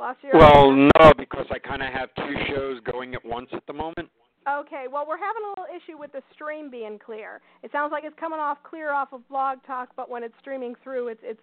Lost 0.00 0.18
your 0.22 0.38
Well, 0.38 0.72
no, 0.72 1.12
because 1.18 1.44
I 1.50 1.58
kind 1.58 1.82
of 1.82 1.92
have 1.92 2.08
two 2.16 2.34
shows 2.48 2.80
going 2.90 3.14
at 3.14 3.22
once 3.22 3.50
at 3.52 3.66
the 3.66 3.74
moment. 3.74 4.08
Okay, 4.48 4.86
well, 4.90 5.04
we're 5.06 5.18
having 5.18 5.42
a 5.44 5.48
little 5.50 5.66
issue 5.76 5.98
with 5.98 6.10
the 6.12 6.22
stream 6.32 6.70
being 6.70 6.98
clear. 6.98 7.42
It 7.62 7.70
sounds 7.70 7.92
like 7.92 8.04
it's 8.04 8.18
coming 8.18 8.40
off 8.40 8.56
clear 8.64 8.92
off 8.92 9.12
of 9.12 9.28
Blog 9.28 9.58
Talk, 9.66 9.90
but 9.96 10.08
when 10.08 10.24
it's 10.24 10.32
streaming 10.40 10.74
through, 10.82 11.08
it's 11.08 11.20
it's 11.22 11.40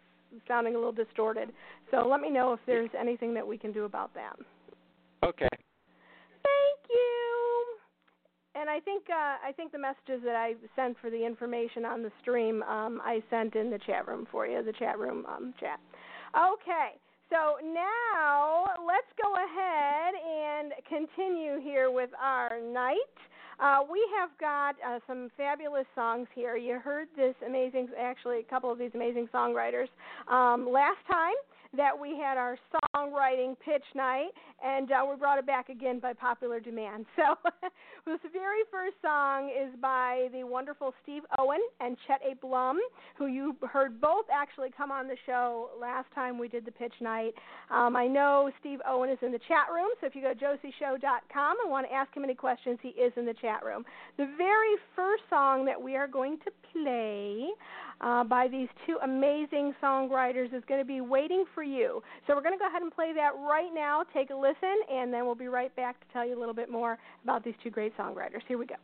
sounding 0.47 0.73
a 0.73 0.77
little 0.79 0.91
distorted. 0.91 1.49
So 1.91 2.07
let 2.07 2.19
me 2.19 2.31
know 2.31 2.51
if 2.53 2.59
there's 2.65 2.89
anything 2.99 3.35
that 3.35 3.45
we 3.45 3.59
can 3.59 3.71
do 3.71 3.85
about 3.85 4.11
that. 4.15 4.35
Okay. 5.23 5.49
Thank 5.51 6.79
you. 6.89 7.65
And 8.55 8.71
I 8.71 8.79
think 8.79 9.03
uh, 9.11 9.37
I 9.47 9.51
think 9.55 9.71
the 9.71 9.77
messages 9.77 10.23
that 10.25 10.35
I 10.35 10.55
sent 10.75 10.97
for 10.99 11.11
the 11.11 11.23
information 11.23 11.85
on 11.85 12.01
the 12.01 12.11
stream, 12.23 12.63
um, 12.63 13.01
I 13.05 13.21
sent 13.29 13.55
in 13.55 13.69
the 13.69 13.77
chat 13.85 14.07
room 14.07 14.27
for 14.31 14.47
you, 14.47 14.63
the 14.63 14.73
chat 14.73 14.97
room 14.97 15.27
um, 15.27 15.53
chat. 15.59 15.79
Okay. 16.35 16.97
So 17.29 17.57
now 17.61 18.65
let's 18.87 19.11
go 19.21 19.33
ahead 19.35 20.13
and 20.15 20.71
continue 20.87 21.59
here 21.59 21.91
with 21.91 22.09
our 22.21 22.61
night. 22.61 22.95
Uh, 23.59 23.79
we 23.91 23.99
have 24.17 24.29
got 24.39 24.75
uh, 24.85 24.99
some 25.07 25.29
fabulous 25.35 25.85
songs 25.93 26.27
here. 26.33 26.55
You 26.55 26.79
heard 26.79 27.07
this 27.17 27.35
amazing, 27.45 27.89
actually, 27.99 28.39
a 28.39 28.43
couple 28.43 28.71
of 28.71 28.79
these 28.79 28.91
amazing 28.93 29.27
songwriters 29.33 29.87
um, 30.31 30.69
last 30.71 30.99
time 31.11 31.33
that 31.75 31.97
we 31.97 32.17
had 32.17 32.37
our 32.37 32.57
songwriting 32.95 33.55
pitch 33.63 33.83
night, 33.95 34.29
and 34.63 34.91
uh, 34.91 35.05
we 35.09 35.15
brought 35.17 35.37
it 35.37 35.45
back 35.45 35.69
again 35.69 35.99
by 35.99 36.13
popular 36.13 36.59
demand. 36.59 37.05
So, 37.17 37.35
this 38.05 38.19
very 38.31 38.61
first 38.71 38.95
song 39.01 39.49
is 39.49 39.73
by 39.81 40.27
the 40.31 40.43
wonderful 40.43 40.93
Steve 41.03 41.23
Owen 41.39 41.59
and 41.81 41.97
Chet 42.07 42.21
A. 42.23 42.35
Blum, 42.35 42.79
who 43.17 43.25
you 43.25 43.55
heard 43.69 43.99
both 43.99 44.25
actually 44.31 44.69
come 44.75 44.91
on 44.91 45.07
the 45.07 45.17
show 45.25 45.71
last 45.79 46.07
time 46.15 46.37
we 46.37 46.47
did 46.47 46.63
the 46.63 46.71
pitch 46.71 46.93
night. 47.01 47.33
Um, 47.69 47.95
I 47.95 48.07
know 48.07 48.49
Steve 48.59 48.79
Owen 48.87 49.09
is 49.09 49.17
in 49.21 49.31
the 49.31 49.39
chat 49.39 49.73
room, 49.73 49.89
so 49.99 50.07
if 50.07 50.15
you 50.15 50.21
go 50.21 50.33
to 50.33 50.39
josieshow.com 50.39 51.57
and 51.63 51.71
want 51.71 51.87
to 51.87 51.93
ask 51.93 52.15
him 52.15 52.23
any 52.23 52.35
questions, 52.35 52.77
he 52.81 52.89
is 52.89 53.11
in 53.17 53.25
the 53.25 53.33
chat 53.33 53.65
room. 53.65 53.83
The 54.17 54.29
very 54.37 54.75
first 54.95 55.23
song 55.29 55.65
that 55.65 55.81
we 55.81 55.95
are 55.95 56.07
going 56.07 56.37
to 56.45 56.51
play 56.71 57.47
uh, 58.01 58.23
by 58.23 58.47
these 58.47 58.67
two 58.85 58.97
amazing 59.03 59.73
songwriters 59.81 60.53
is 60.53 60.63
going 60.67 60.79
to 60.79 60.85
be 60.85 61.01
Waiting 61.01 61.45
for 61.53 61.63
You. 61.63 62.01
So 62.25 62.35
we're 62.35 62.41
going 62.41 62.57
to 62.57 62.59
go 62.59 62.67
ahead 62.67 62.81
and 62.81 62.91
play 62.91 63.13
that 63.15 63.31
right 63.39 63.69
now. 63.73 64.03
Take 64.13 64.29
a 64.29 64.35
listen, 64.35 64.75
and 64.91 65.13
then 65.13 65.25
we'll 65.25 65.35
be 65.35 65.47
right 65.47 65.75
back 65.75 65.99
to 65.99 66.05
tell 66.13 66.27
you 66.27 66.37
a 66.37 66.39
little 66.39 66.53
bit 66.53 66.69
more 66.69 66.97
about 67.23 67.43
these 67.43 67.55
two 67.63 67.69
great 67.69 67.95
songwriters. 67.97 68.41
Here 68.47 68.57
we 68.57 68.65
go. 68.65 68.75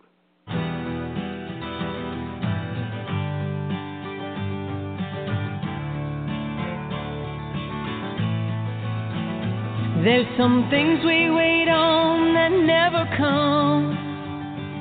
There's 10.03 10.27
some 10.37 10.67
things 10.69 10.99
we 11.05 11.29
wait 11.29 11.69
on 11.69 12.33
that 12.33 12.51
never 12.51 13.05
come. 13.15 14.02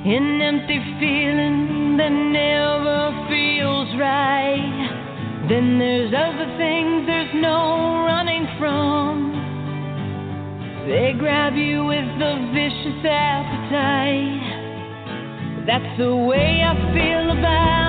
An 0.05 0.41
empty 0.41 0.79
feeling 0.99 1.95
that 1.95 2.09
never 2.11 3.25
feels 3.29 3.87
right. 3.95 5.47
Then 5.47 5.79
there's 5.79 6.13
other 6.13 6.57
things 6.57 7.07
there's 7.07 7.33
no 7.35 8.03
running 8.03 8.45
from. 8.59 9.31
They 10.89 11.13
grab 11.17 11.55
you 11.55 11.85
with 11.85 12.03
a 12.19 12.51
vicious 12.51 13.05
appetite. 13.07 14.43
That's 15.67 15.97
the 15.97 16.13
way 16.13 16.61
I 16.67 16.75
feel 16.91 17.31
about 17.39 17.82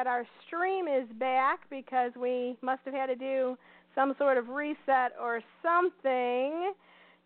that 0.00 0.06
our 0.06 0.24
stream 0.46 0.86
is 0.88 1.06
back 1.18 1.60
because 1.68 2.10
we 2.18 2.56
must 2.62 2.80
have 2.86 2.94
had 2.94 3.08
to 3.08 3.14
do 3.14 3.54
some 3.94 4.14
sort 4.16 4.38
of 4.38 4.48
reset 4.48 5.12
or 5.20 5.42
something 5.62 6.72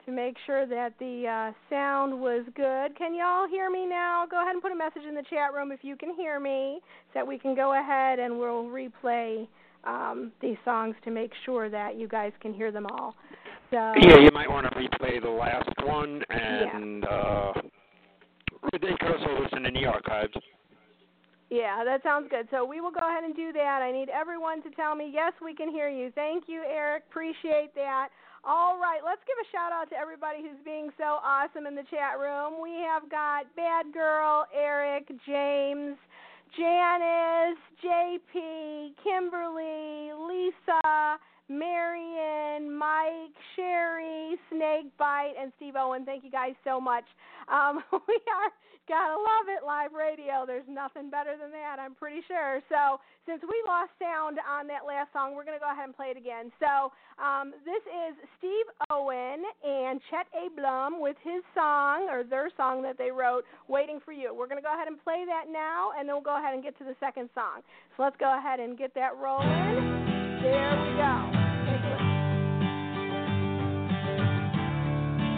to 0.05 0.11
make 0.11 0.35
sure 0.45 0.67
that 0.67 0.93
the 0.99 1.25
uh, 1.25 1.53
sound 1.71 2.21
was 2.21 2.45
good. 2.57 2.99
Can 2.99 3.15
y'all 3.15 3.47
hear 3.49 3.71
me 3.71 3.87
now? 3.87 4.25
Go 4.29 4.43
ahead 4.43 4.55
and 4.55 4.61
put 4.61 4.73
a 4.73 4.75
message 4.75 5.05
in 5.09 5.15
the 5.15 5.23
chat 5.31 5.55
room 5.55 5.71
if 5.71 5.85
you 5.85 5.95
can 5.95 6.17
hear 6.17 6.41
me 6.41 6.81
so 6.83 7.21
that 7.21 7.25
we 7.25 7.39
can 7.39 7.55
go 7.55 7.79
ahead 7.79 8.19
and 8.19 8.37
we'll 8.37 8.65
replay 8.65 9.47
um, 9.85 10.33
these 10.43 10.57
songs 10.65 10.97
to 11.05 11.13
make 11.13 11.31
sure 11.45 11.71
that 11.71 11.97
you 11.97 12.09
guys 12.09 12.33
can 12.41 12.53
hear 12.53 12.73
them 12.73 12.87
all. 12.87 13.15
So, 13.71 13.77
Yeah, 14.03 14.19
you 14.19 14.31
might 14.33 14.51
want 14.51 14.67
to 14.67 14.77
replay 14.77 15.23
the 15.23 15.31
last 15.31 15.71
one, 15.85 16.25
and 16.29 17.05
uh, 17.05 17.53
they 18.73 18.97
could 18.99 19.13
also 19.13 19.43
listen 19.45 19.65
in 19.65 19.75
the 19.75 19.87
archives. 19.87 20.35
Yeah, 21.55 21.85
that 21.87 22.03
sounds 22.03 22.27
good. 22.29 22.49
So 22.51 22.65
we 22.65 22.81
will 22.81 22.91
go 22.91 23.07
ahead 23.07 23.23
and 23.23 23.31
do 23.37 23.53
that. 23.53 23.79
I 23.79 23.93
need 23.93 24.09
everyone 24.09 24.61
to 24.65 24.71
tell 24.75 24.97
me, 24.97 25.09
yes, 25.15 25.33
we 25.39 25.55
can 25.55 25.71
hear 25.71 25.89
you. 25.89 26.11
Thank 26.11 26.49
you, 26.49 26.65
Eric. 26.67 27.05
Appreciate 27.09 27.71
that. 27.77 28.09
All 28.43 28.77
right, 28.81 28.99
let's 29.07 29.23
give 29.23 29.39
a 29.39 29.47
shout 29.55 29.71
out 29.71 29.89
to 29.91 29.97
everybody 29.97 30.43
who's 30.43 30.59
being 30.65 30.91
so 30.99 31.23
awesome 31.23 31.67
in 31.67 31.77
the 31.77 31.87
chat 31.95 32.19
room. 32.19 32.61
We 32.61 32.83
have 32.83 33.09
got 33.09 33.47
Bad 33.55 33.95
Girl, 33.95 34.47
Eric, 34.53 35.07
James, 35.25 35.95
Janice, 36.59 37.63
JP, 37.87 38.99
Kimberly, 39.07 40.11
Lisa, 40.11 41.23
Marion, 41.49 42.73
Mike, 42.73 43.37
Sherry, 43.57 44.37
Snakebite, 44.51 45.35
and 45.41 45.53
Steve 45.57 45.75
Owen. 45.77 46.05
Thank 46.05 46.25
you 46.25 46.31
guys 46.31 46.55
so 46.65 46.81
much. 46.81 47.05
Um, 47.49 47.83
we 47.93 48.19
are 48.33 48.51
gotta 48.89 49.17
love 49.17 49.49
it 49.49 49.65
live 49.65 49.93
radio. 49.93 50.45
There's 50.47 50.69
nothing 50.69 51.09
better 51.09 51.37
than 51.41 51.51
that, 51.53 51.81
I'm 51.81 51.95
pretty 51.95 52.21
sure. 52.29 52.61
So 52.69 53.01
since 53.27 53.41
we 53.43 53.57
lost 53.67 53.91
sound 53.99 54.39
on 54.45 54.67
that 54.69 54.85
last 54.87 55.13
song, 55.13 55.35
we're 55.35 55.45
gonna 55.45 55.63
go 55.63 55.71
ahead 55.73 55.85
and 55.89 55.97
play 55.97 56.13
it 56.13 56.17
again. 56.17 56.53
So 56.61 56.93
um, 57.17 57.53
this 57.65 57.81
is 57.89 58.13
Steve 58.39 58.69
Owen 58.91 59.45
and 59.65 60.01
Chet 60.11 60.29
A. 60.37 60.53
Blum 60.53 61.01
with 61.01 61.17
his 61.25 61.41
song 61.55 62.09
or 62.11 62.25
their 62.25 62.51
song 62.57 62.83
that 62.83 62.99
they 62.99 63.11
wrote, 63.11 63.45
"Waiting 63.69 64.01
for 64.05 64.13
You." 64.13 64.35
We're 64.35 64.49
gonna 64.49 64.63
go 64.65 64.75
ahead 64.75 64.89
and 64.89 65.03
play 65.03 65.25
that 65.25 65.49
now, 65.49 65.93
and 65.97 66.09
then 66.09 66.15
we'll 66.15 66.25
go 66.25 66.37
ahead 66.37 66.55
and 66.55 66.63
get 66.63 66.77
to 66.79 66.85
the 66.85 66.97
second 67.01 67.31
song. 67.35 67.65
So 67.97 68.03
let's 68.03 68.17
go 68.17 68.37
ahead 68.37 68.61
and 68.61 68.77
get 68.77 68.95
that 68.95 69.17
rolling. 69.17 70.24
There 70.45 70.77
we 70.77 70.91
go. 71.01 71.15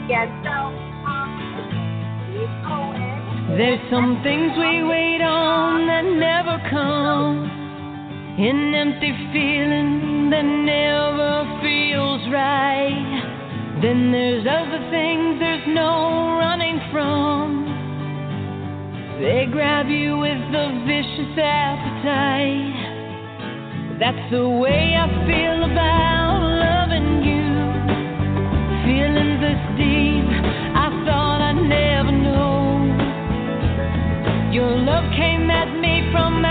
Yeah, 0.08 0.30
so 0.44 0.54
um, 1.10 1.30
There's 3.58 3.82
some 3.90 4.22
things 4.22 4.52
we 4.56 4.84
wait 4.84 5.20
on 5.20 5.86
that 5.88 6.04
never 6.04 6.62
come. 6.70 7.50
An 8.38 8.74
empty 8.74 9.10
feeling 9.34 10.30
that 10.30 10.46
never 10.46 11.42
feels 11.58 12.22
right. 12.30 13.80
Then 13.82 14.12
there's 14.12 14.46
other 14.46 14.78
things 14.94 15.40
there's 15.40 15.66
no 15.74 16.38
running 16.38 16.78
from. 16.92 17.66
They 19.20 19.46
grab 19.50 19.88
you 19.88 20.18
with 20.18 20.54
a 20.54 20.84
vicious 20.86 21.34
appetite. 21.36 22.85
That's 23.98 24.30
the 24.30 24.46
way 24.46 24.94
I 24.94 25.08
feel 25.24 25.64
about 25.64 26.40
loving 26.44 27.24
you. 27.24 27.48
Feelings 28.84 29.40
this 29.40 29.62
deep, 29.80 30.28
I 30.76 30.92
thought 31.06 31.40
I'd 31.40 31.56
never 31.64 32.12
know. 32.12 32.76
Your 34.52 34.68
love 34.68 35.04
came 35.16 35.48
at 35.48 35.72
me 35.80 36.10
from 36.12 36.44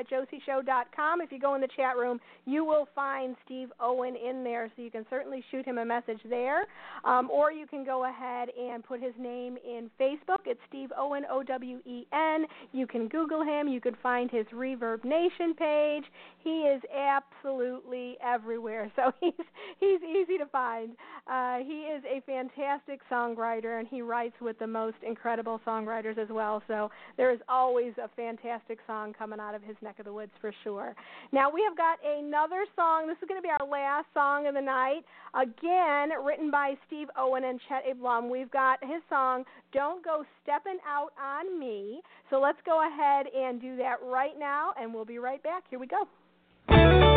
at 0.00 0.08
josieshow.com, 0.10 1.20
if 1.20 1.30
you 1.30 1.38
go 1.38 1.54
in 1.54 1.60
the 1.60 1.68
chat 1.76 1.96
room, 1.96 2.18
you 2.46 2.64
will 2.64 2.88
find 2.94 3.36
Steve 3.44 3.68
Owen 3.80 4.16
in 4.16 4.42
there. 4.42 4.70
So 4.74 4.82
you 4.82 4.90
can 4.90 5.04
certainly 5.10 5.44
shoot 5.50 5.64
him 5.64 5.78
a 5.78 5.84
message 5.84 6.20
there. 6.28 6.66
Um, 7.04 7.30
or 7.30 7.52
you 7.52 7.66
can 7.66 7.84
go 7.84 8.06
ahead 8.06 8.48
and 8.58 8.82
put 8.82 9.02
his 9.02 9.12
name 9.18 9.56
in 9.64 9.90
Facebook. 10.00 10.46
It's 10.46 10.60
Steve 10.68 10.90
Owen, 10.96 11.24
O 11.30 11.42
W 11.42 11.78
E 11.84 12.06
N. 12.12 12.46
You 12.72 12.86
can 12.86 13.08
Google 13.08 13.42
him. 13.42 13.68
You 13.68 13.80
can 13.80 13.96
find 14.02 14.30
his 14.30 14.46
Reverb 14.54 15.04
Nation 15.04 15.54
page. 15.56 16.04
He 16.42 16.62
is 16.62 16.82
absolutely 16.96 18.16
everywhere. 18.24 18.90
So 19.00 19.12
he's, 19.18 19.32
he's 19.78 20.00
easy 20.02 20.36
to 20.36 20.46
find. 20.46 20.90
Uh, 21.26 21.58
he 21.58 21.84
is 21.84 22.02
a 22.04 22.20
fantastic 22.26 23.00
songwriter, 23.10 23.78
and 23.78 23.88
he 23.88 24.02
writes 24.02 24.34
with 24.42 24.58
the 24.58 24.66
most 24.66 24.96
incredible 25.06 25.58
songwriters 25.66 26.18
as 26.18 26.28
well. 26.28 26.62
So 26.68 26.90
there 27.16 27.32
is 27.32 27.40
always 27.48 27.94
a 28.02 28.08
fantastic 28.14 28.78
song 28.86 29.14
coming 29.18 29.40
out 29.40 29.54
of 29.54 29.62
his 29.62 29.76
neck 29.80 29.89
of 29.98 30.04
the 30.04 30.12
woods 30.12 30.32
for 30.40 30.52
sure. 30.62 30.94
Now 31.32 31.50
we 31.50 31.64
have 31.68 31.76
got 31.76 31.98
another 32.04 32.64
song. 32.76 33.06
This 33.06 33.16
is 33.22 33.28
going 33.28 33.40
to 33.40 33.42
be 33.42 33.50
our 33.50 33.66
last 33.66 34.06
song 34.14 34.46
of 34.46 34.54
the 34.54 34.60
night. 34.60 35.02
Again, 35.34 36.10
written 36.24 36.50
by 36.50 36.74
Steve 36.86 37.08
Owen 37.16 37.44
and 37.44 37.60
Chet 37.68 37.82
A. 37.90 37.94
Blum. 37.94 38.30
We've 38.30 38.50
got 38.50 38.78
his 38.82 39.02
song 39.08 39.44
"Don't 39.72 40.04
Go 40.04 40.24
Stepping 40.42 40.78
Out 40.86 41.10
on 41.20 41.58
Me." 41.58 42.00
So 42.30 42.40
let's 42.40 42.58
go 42.64 42.86
ahead 42.86 43.26
and 43.34 43.60
do 43.60 43.76
that 43.76 43.96
right 44.04 44.38
now, 44.38 44.72
and 44.80 44.94
we'll 44.94 45.04
be 45.04 45.18
right 45.18 45.42
back. 45.42 45.64
Here 45.68 45.78
we 45.78 45.86
go. 45.86 47.09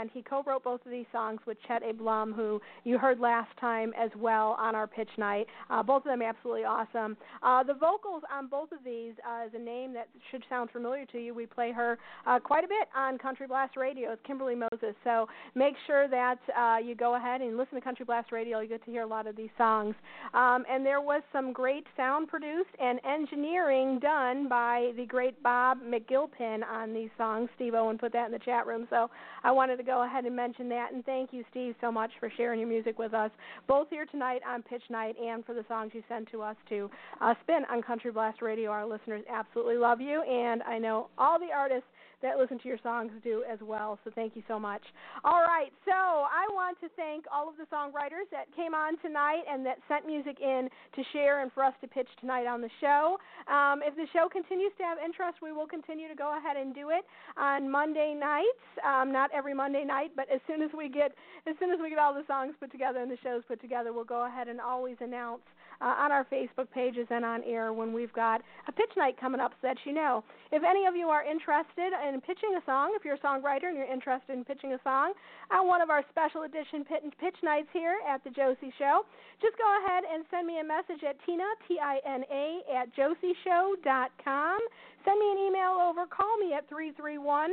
And 0.00 0.10
he 0.12 0.22
co 0.22 0.42
wrote 0.46 0.64
both 0.64 0.84
of 0.84 0.92
these 0.92 1.06
songs 1.10 1.40
with 1.46 1.56
Chet 1.66 1.82
A. 1.82 1.92
Blum, 1.92 2.32
who 2.32 2.60
you 2.84 2.98
heard 2.98 3.18
last 3.18 3.50
time 3.60 3.92
as 3.98 4.10
well 4.16 4.56
on 4.58 4.74
our 4.74 4.86
pitch 4.86 5.08
night. 5.18 5.46
Uh, 5.70 5.82
both 5.82 6.04
of 6.04 6.04
them 6.04 6.22
absolutely 6.22 6.64
awesome. 6.64 7.16
Uh, 7.42 7.62
the 7.64 7.74
vocals 7.74 8.22
on 8.32 8.46
both 8.46 8.70
of 8.72 8.78
these 8.84 9.14
uh, 9.28 9.46
is 9.46 9.52
a 9.54 9.58
name 9.58 9.92
that 9.94 10.08
should 10.30 10.44
sound 10.48 10.70
familiar 10.70 11.04
to 11.06 11.18
you. 11.18 11.34
We 11.34 11.46
play 11.46 11.72
her 11.72 11.98
uh, 12.26 12.38
quite 12.38 12.64
a 12.64 12.68
bit 12.68 12.88
on 12.96 13.18
Country 13.18 13.46
Blast 13.46 13.76
Radio. 13.76 14.12
It's 14.12 14.22
Kimberly 14.26 14.54
Smoak. 14.54 14.94
So 15.04 15.26
make 15.54 15.74
sure 15.86 16.08
that 16.08 16.38
uh, 16.56 16.76
you 16.78 16.94
go 16.94 17.16
ahead 17.16 17.40
and 17.40 17.56
listen 17.56 17.74
to 17.74 17.80
Country 17.80 18.04
Blast 18.04 18.30
Radio. 18.30 18.60
You 18.60 18.68
get 18.68 18.84
to 18.84 18.90
hear 18.90 19.02
a 19.02 19.06
lot 19.06 19.26
of 19.26 19.34
these 19.36 19.50
songs. 19.58 19.94
Um, 20.34 20.64
and 20.70 20.84
there 20.84 21.00
was 21.00 21.22
some 21.32 21.52
great 21.52 21.84
sound 21.96 22.28
produced 22.28 22.70
and 22.80 23.00
engineering 23.04 23.98
done 23.98 24.48
by 24.48 24.92
the 24.96 25.06
great 25.06 25.42
Bob 25.42 25.78
McGilpin 25.82 26.60
on 26.70 26.94
these 26.94 27.10
songs. 27.16 27.48
Steve 27.56 27.74
Owen 27.74 27.98
put 27.98 28.12
that 28.12 28.26
in 28.26 28.32
the 28.32 28.38
chat 28.38 28.66
room. 28.66 28.86
So 28.90 29.10
I 29.42 29.50
wanted 29.50 29.78
to 29.78 29.82
go 29.88 30.04
ahead 30.04 30.26
and 30.26 30.36
mention 30.36 30.68
that. 30.68 30.92
And 30.92 31.02
thank 31.06 31.32
you, 31.32 31.42
Steve, 31.50 31.74
so 31.80 31.90
much 31.90 32.10
for 32.20 32.30
sharing 32.36 32.60
your 32.60 32.68
music 32.68 32.98
with 32.98 33.14
us, 33.14 33.30
both 33.66 33.88
here 33.88 34.04
tonight 34.04 34.42
on 34.46 34.62
Pitch 34.62 34.82
Night 34.90 35.16
and 35.18 35.42
for 35.46 35.54
the 35.54 35.64
songs 35.66 35.92
you 35.94 36.02
send 36.10 36.28
to 36.30 36.42
us 36.42 36.56
to 36.68 36.90
uh, 37.22 37.32
spin 37.42 37.62
on 37.72 37.80
Country 37.80 38.12
Blast 38.12 38.42
Radio. 38.42 38.70
Our 38.70 38.86
listeners 38.86 39.24
absolutely 39.32 39.76
love 39.76 40.02
you, 40.02 40.20
and 40.22 40.62
I 40.64 40.78
know 40.78 41.08
all 41.16 41.38
the 41.38 41.54
artists 41.56 41.88
that 42.22 42.38
listen 42.38 42.58
to 42.58 42.68
your 42.68 42.78
songs 42.82 43.12
do 43.22 43.44
as 43.50 43.58
well. 43.62 43.98
So 44.04 44.10
thank 44.14 44.34
you 44.36 44.42
so 44.48 44.58
much. 44.58 44.82
All 45.24 45.42
right, 45.42 45.72
so 45.84 45.92
I 45.92 46.46
want 46.52 46.80
to 46.80 46.88
thank 46.96 47.24
all 47.32 47.48
of 47.48 47.56
the 47.56 47.64
songwriters 47.74 48.26
that 48.30 48.46
came 48.56 48.74
on 48.74 48.98
tonight 48.98 49.42
and 49.50 49.64
that 49.66 49.78
sent 49.88 50.06
music 50.06 50.40
in 50.40 50.68
to 50.94 51.02
share 51.12 51.42
and 51.42 51.52
for 51.52 51.62
us 51.64 51.74
to 51.80 51.88
pitch 51.88 52.08
tonight 52.20 52.46
on 52.46 52.60
the 52.60 52.70
show. 52.80 53.18
Um, 53.46 53.80
if 53.82 53.94
the 53.96 54.06
show 54.12 54.28
continues 54.28 54.72
to 54.78 54.84
have 54.84 54.98
interest, 54.98 55.38
we 55.42 55.52
will 55.52 55.66
continue 55.66 56.08
to 56.08 56.14
go 56.14 56.36
ahead 56.36 56.56
and 56.56 56.74
do 56.74 56.90
it 56.90 57.04
on 57.36 57.70
Monday 57.70 58.14
nights. 58.18 58.66
Um, 58.84 59.12
not 59.12 59.30
every 59.34 59.54
Monday 59.54 59.84
night, 59.84 60.12
but 60.16 60.30
as 60.32 60.40
soon 60.46 60.62
as 60.62 60.70
we 60.76 60.88
get 60.88 61.14
as 61.46 61.54
soon 61.58 61.70
as 61.70 61.78
we 61.80 61.88
get 61.88 61.98
all 61.98 62.14
the 62.14 62.26
songs 62.26 62.54
put 62.60 62.70
together 62.70 63.00
and 63.00 63.10
the 63.10 63.18
shows 63.22 63.42
put 63.46 63.60
together, 63.60 63.92
we'll 63.92 64.04
go 64.04 64.26
ahead 64.26 64.48
and 64.48 64.60
always 64.60 64.96
announce 65.00 65.42
uh, 65.80 65.94
on 65.98 66.12
our 66.12 66.24
Facebook 66.24 66.70
pages 66.70 67.06
and 67.10 67.24
on 67.24 67.42
air 67.44 67.72
when 67.72 67.92
we've 67.92 68.12
got 68.12 68.42
a 68.66 68.72
pitch 68.72 68.90
night 68.96 69.18
coming 69.20 69.40
up 69.40 69.52
so 69.60 69.68
that 69.68 69.76
you 69.84 69.92
know. 69.92 70.24
If 70.50 70.62
any 70.64 70.86
of 70.86 70.96
you 70.96 71.08
are 71.08 71.24
interested 71.24 71.92
in 71.92 72.20
pitching 72.20 72.56
a 72.56 72.64
song, 72.64 72.92
if 72.96 73.04
you're 73.04 73.14
a 73.14 73.24
songwriter 73.24 73.68
and 73.68 73.76
you're 73.76 73.90
interested 73.90 74.32
in 74.32 74.44
pitching 74.44 74.72
a 74.72 74.80
song 74.82 75.12
on 75.50 75.66
one 75.66 75.80
of 75.80 75.90
our 75.90 76.02
special 76.10 76.42
edition 76.42 76.84
pitch 76.84 77.36
nights 77.42 77.68
here 77.72 77.98
at 78.08 78.22
the 78.24 78.30
Josie 78.30 78.72
Show, 78.78 79.02
just 79.40 79.56
go 79.56 79.68
ahead 79.84 80.04
and 80.04 80.24
send 80.30 80.46
me 80.46 80.60
a 80.60 80.64
message 80.64 81.04
at 81.06 81.16
Tina, 81.24 81.46
T 81.66 81.78
I 81.82 82.00
N 82.06 82.24
A, 82.30 82.60
at 82.74 82.88
josieshow.com. 82.96 84.58
Send 85.04 85.18
me 85.18 85.32
an 85.32 85.38
email 85.38 85.78
over, 85.78 86.06
call 86.06 86.36
me 86.38 86.54
at 86.54 86.68
331 86.68 87.50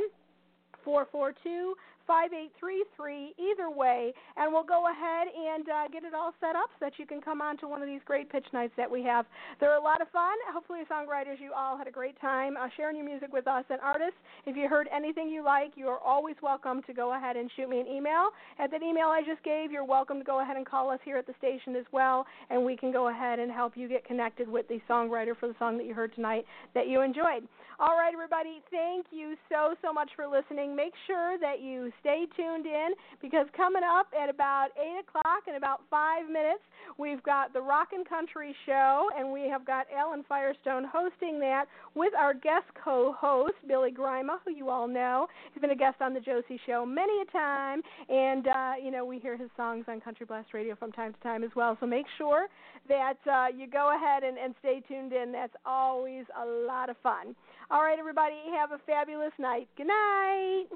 442 0.84 1.74
5833 2.06 3.34
either 3.38 3.70
way 3.70 4.12
and 4.36 4.52
we'll 4.52 4.64
go 4.64 4.88
ahead 4.90 5.28
and 5.28 5.68
uh, 5.68 5.88
get 5.88 6.04
it 6.04 6.14
all 6.14 6.32
set 6.40 6.56
up 6.56 6.70
so 6.78 6.86
that 6.86 6.98
you 6.98 7.06
can 7.06 7.20
come 7.20 7.40
on 7.40 7.56
to 7.58 7.68
one 7.68 7.82
of 7.82 7.88
these 7.88 8.00
great 8.04 8.30
pitch 8.30 8.46
nights 8.52 8.72
that 8.76 8.90
we 8.90 9.02
have. 9.02 9.26
They're 9.60 9.76
a 9.76 9.82
lot 9.82 10.00
of 10.00 10.08
fun. 10.10 10.34
Hopefully 10.52 10.80
songwriters 10.90 11.40
you 11.40 11.52
all 11.56 11.76
had 11.76 11.86
a 11.86 11.90
great 11.90 12.20
time 12.20 12.56
uh, 12.56 12.68
sharing 12.76 12.96
your 12.96 13.06
music 13.06 13.32
with 13.32 13.46
us. 13.46 13.64
And 13.70 13.80
artists 13.80 14.18
if 14.46 14.56
you 14.56 14.68
heard 14.68 14.88
anything 14.94 15.28
you 15.28 15.44
like 15.44 15.72
you 15.76 15.88
are 15.88 16.00
always 16.00 16.36
welcome 16.42 16.82
to 16.86 16.92
go 16.92 17.14
ahead 17.14 17.36
and 17.36 17.50
shoot 17.56 17.68
me 17.68 17.80
an 17.80 17.86
email. 17.86 18.30
At 18.58 18.70
that 18.70 18.82
email 18.82 19.08
i 19.08 19.22
just 19.22 19.42
gave 19.42 19.72
you're 19.72 19.84
welcome 19.84 20.18
to 20.18 20.24
go 20.24 20.40
ahead 20.40 20.56
and 20.56 20.66
call 20.66 20.90
us 20.90 21.00
here 21.04 21.16
at 21.16 21.26
the 21.26 21.34
station 21.38 21.76
as 21.76 21.84
well 21.92 22.26
and 22.50 22.64
we 22.64 22.76
can 22.76 22.92
go 22.92 23.08
ahead 23.08 23.38
and 23.38 23.50
help 23.50 23.76
you 23.76 23.88
get 23.88 24.04
connected 24.04 24.48
with 24.48 24.68
the 24.68 24.80
songwriter 24.88 25.36
for 25.38 25.48
the 25.48 25.54
song 25.58 25.76
that 25.78 25.86
you 25.86 25.94
heard 25.94 26.14
tonight 26.14 26.44
that 26.74 26.88
you 26.88 27.00
enjoyed. 27.02 27.46
All 27.78 27.96
right 27.96 28.12
everybody 28.12 28.62
thank 28.70 29.06
you 29.10 29.34
so 29.48 29.74
so 29.82 29.92
much 29.92 30.10
for 30.16 30.26
listening. 30.26 30.74
Make 30.74 30.92
sure 31.06 31.38
that 31.40 31.60
you 31.60 31.92
stay 32.00 32.26
tuned 32.36 32.66
in 32.66 32.90
because 33.20 33.46
coming 33.56 33.82
up 33.84 34.06
at 34.20 34.28
about 34.28 34.68
8 34.76 35.00
o'clock 35.00 35.42
in 35.48 35.54
about 35.54 35.82
five 35.90 36.26
minutes, 36.26 36.62
we've 36.98 37.22
got 37.22 37.52
the 37.52 37.60
Rock 37.60 37.88
and 37.92 38.08
Country 38.08 38.54
Show, 38.64 39.08
and 39.16 39.32
we 39.32 39.48
have 39.48 39.64
got 39.66 39.86
Alan 39.96 40.24
Firestone 40.28 40.84
hosting 40.90 41.38
that 41.40 41.66
with 41.94 42.12
our 42.14 42.34
guest 42.34 42.66
co 42.82 43.14
host, 43.18 43.54
Billy 43.66 43.90
Grima, 43.90 44.38
who 44.44 44.52
you 44.52 44.68
all 44.68 44.88
know. 44.88 45.26
He's 45.52 45.60
been 45.60 45.70
a 45.70 45.76
guest 45.76 46.00
on 46.00 46.14
The 46.14 46.20
Josie 46.20 46.60
Show 46.66 46.84
many 46.86 47.22
a 47.22 47.24
time, 47.32 47.82
and, 48.08 48.46
uh, 48.46 48.72
you 48.82 48.90
know, 48.90 49.04
we 49.04 49.18
hear 49.18 49.36
his 49.36 49.50
songs 49.56 49.84
on 49.88 50.00
Country 50.00 50.26
Blast 50.26 50.54
Radio 50.54 50.74
from 50.76 50.92
time 50.92 51.12
to 51.12 51.20
time 51.20 51.44
as 51.44 51.50
well. 51.54 51.76
So 51.80 51.86
make 51.86 52.06
sure 52.18 52.46
that 52.88 53.18
uh, 53.30 53.46
you 53.56 53.66
go 53.66 53.94
ahead 53.94 54.22
and, 54.22 54.38
and 54.38 54.54
stay 54.60 54.82
tuned 54.88 55.12
in. 55.12 55.32
That's 55.32 55.54
always 55.64 56.24
a 56.40 56.46
lot 56.46 56.90
of 56.90 56.96
fun. 57.02 57.34
All 57.70 57.82
right, 57.82 57.98
everybody, 57.98 58.36
have 58.56 58.72
a 58.72 58.78
fabulous 58.86 59.32
night. 59.38 59.68
Good 59.76 59.88
night. 59.88 60.66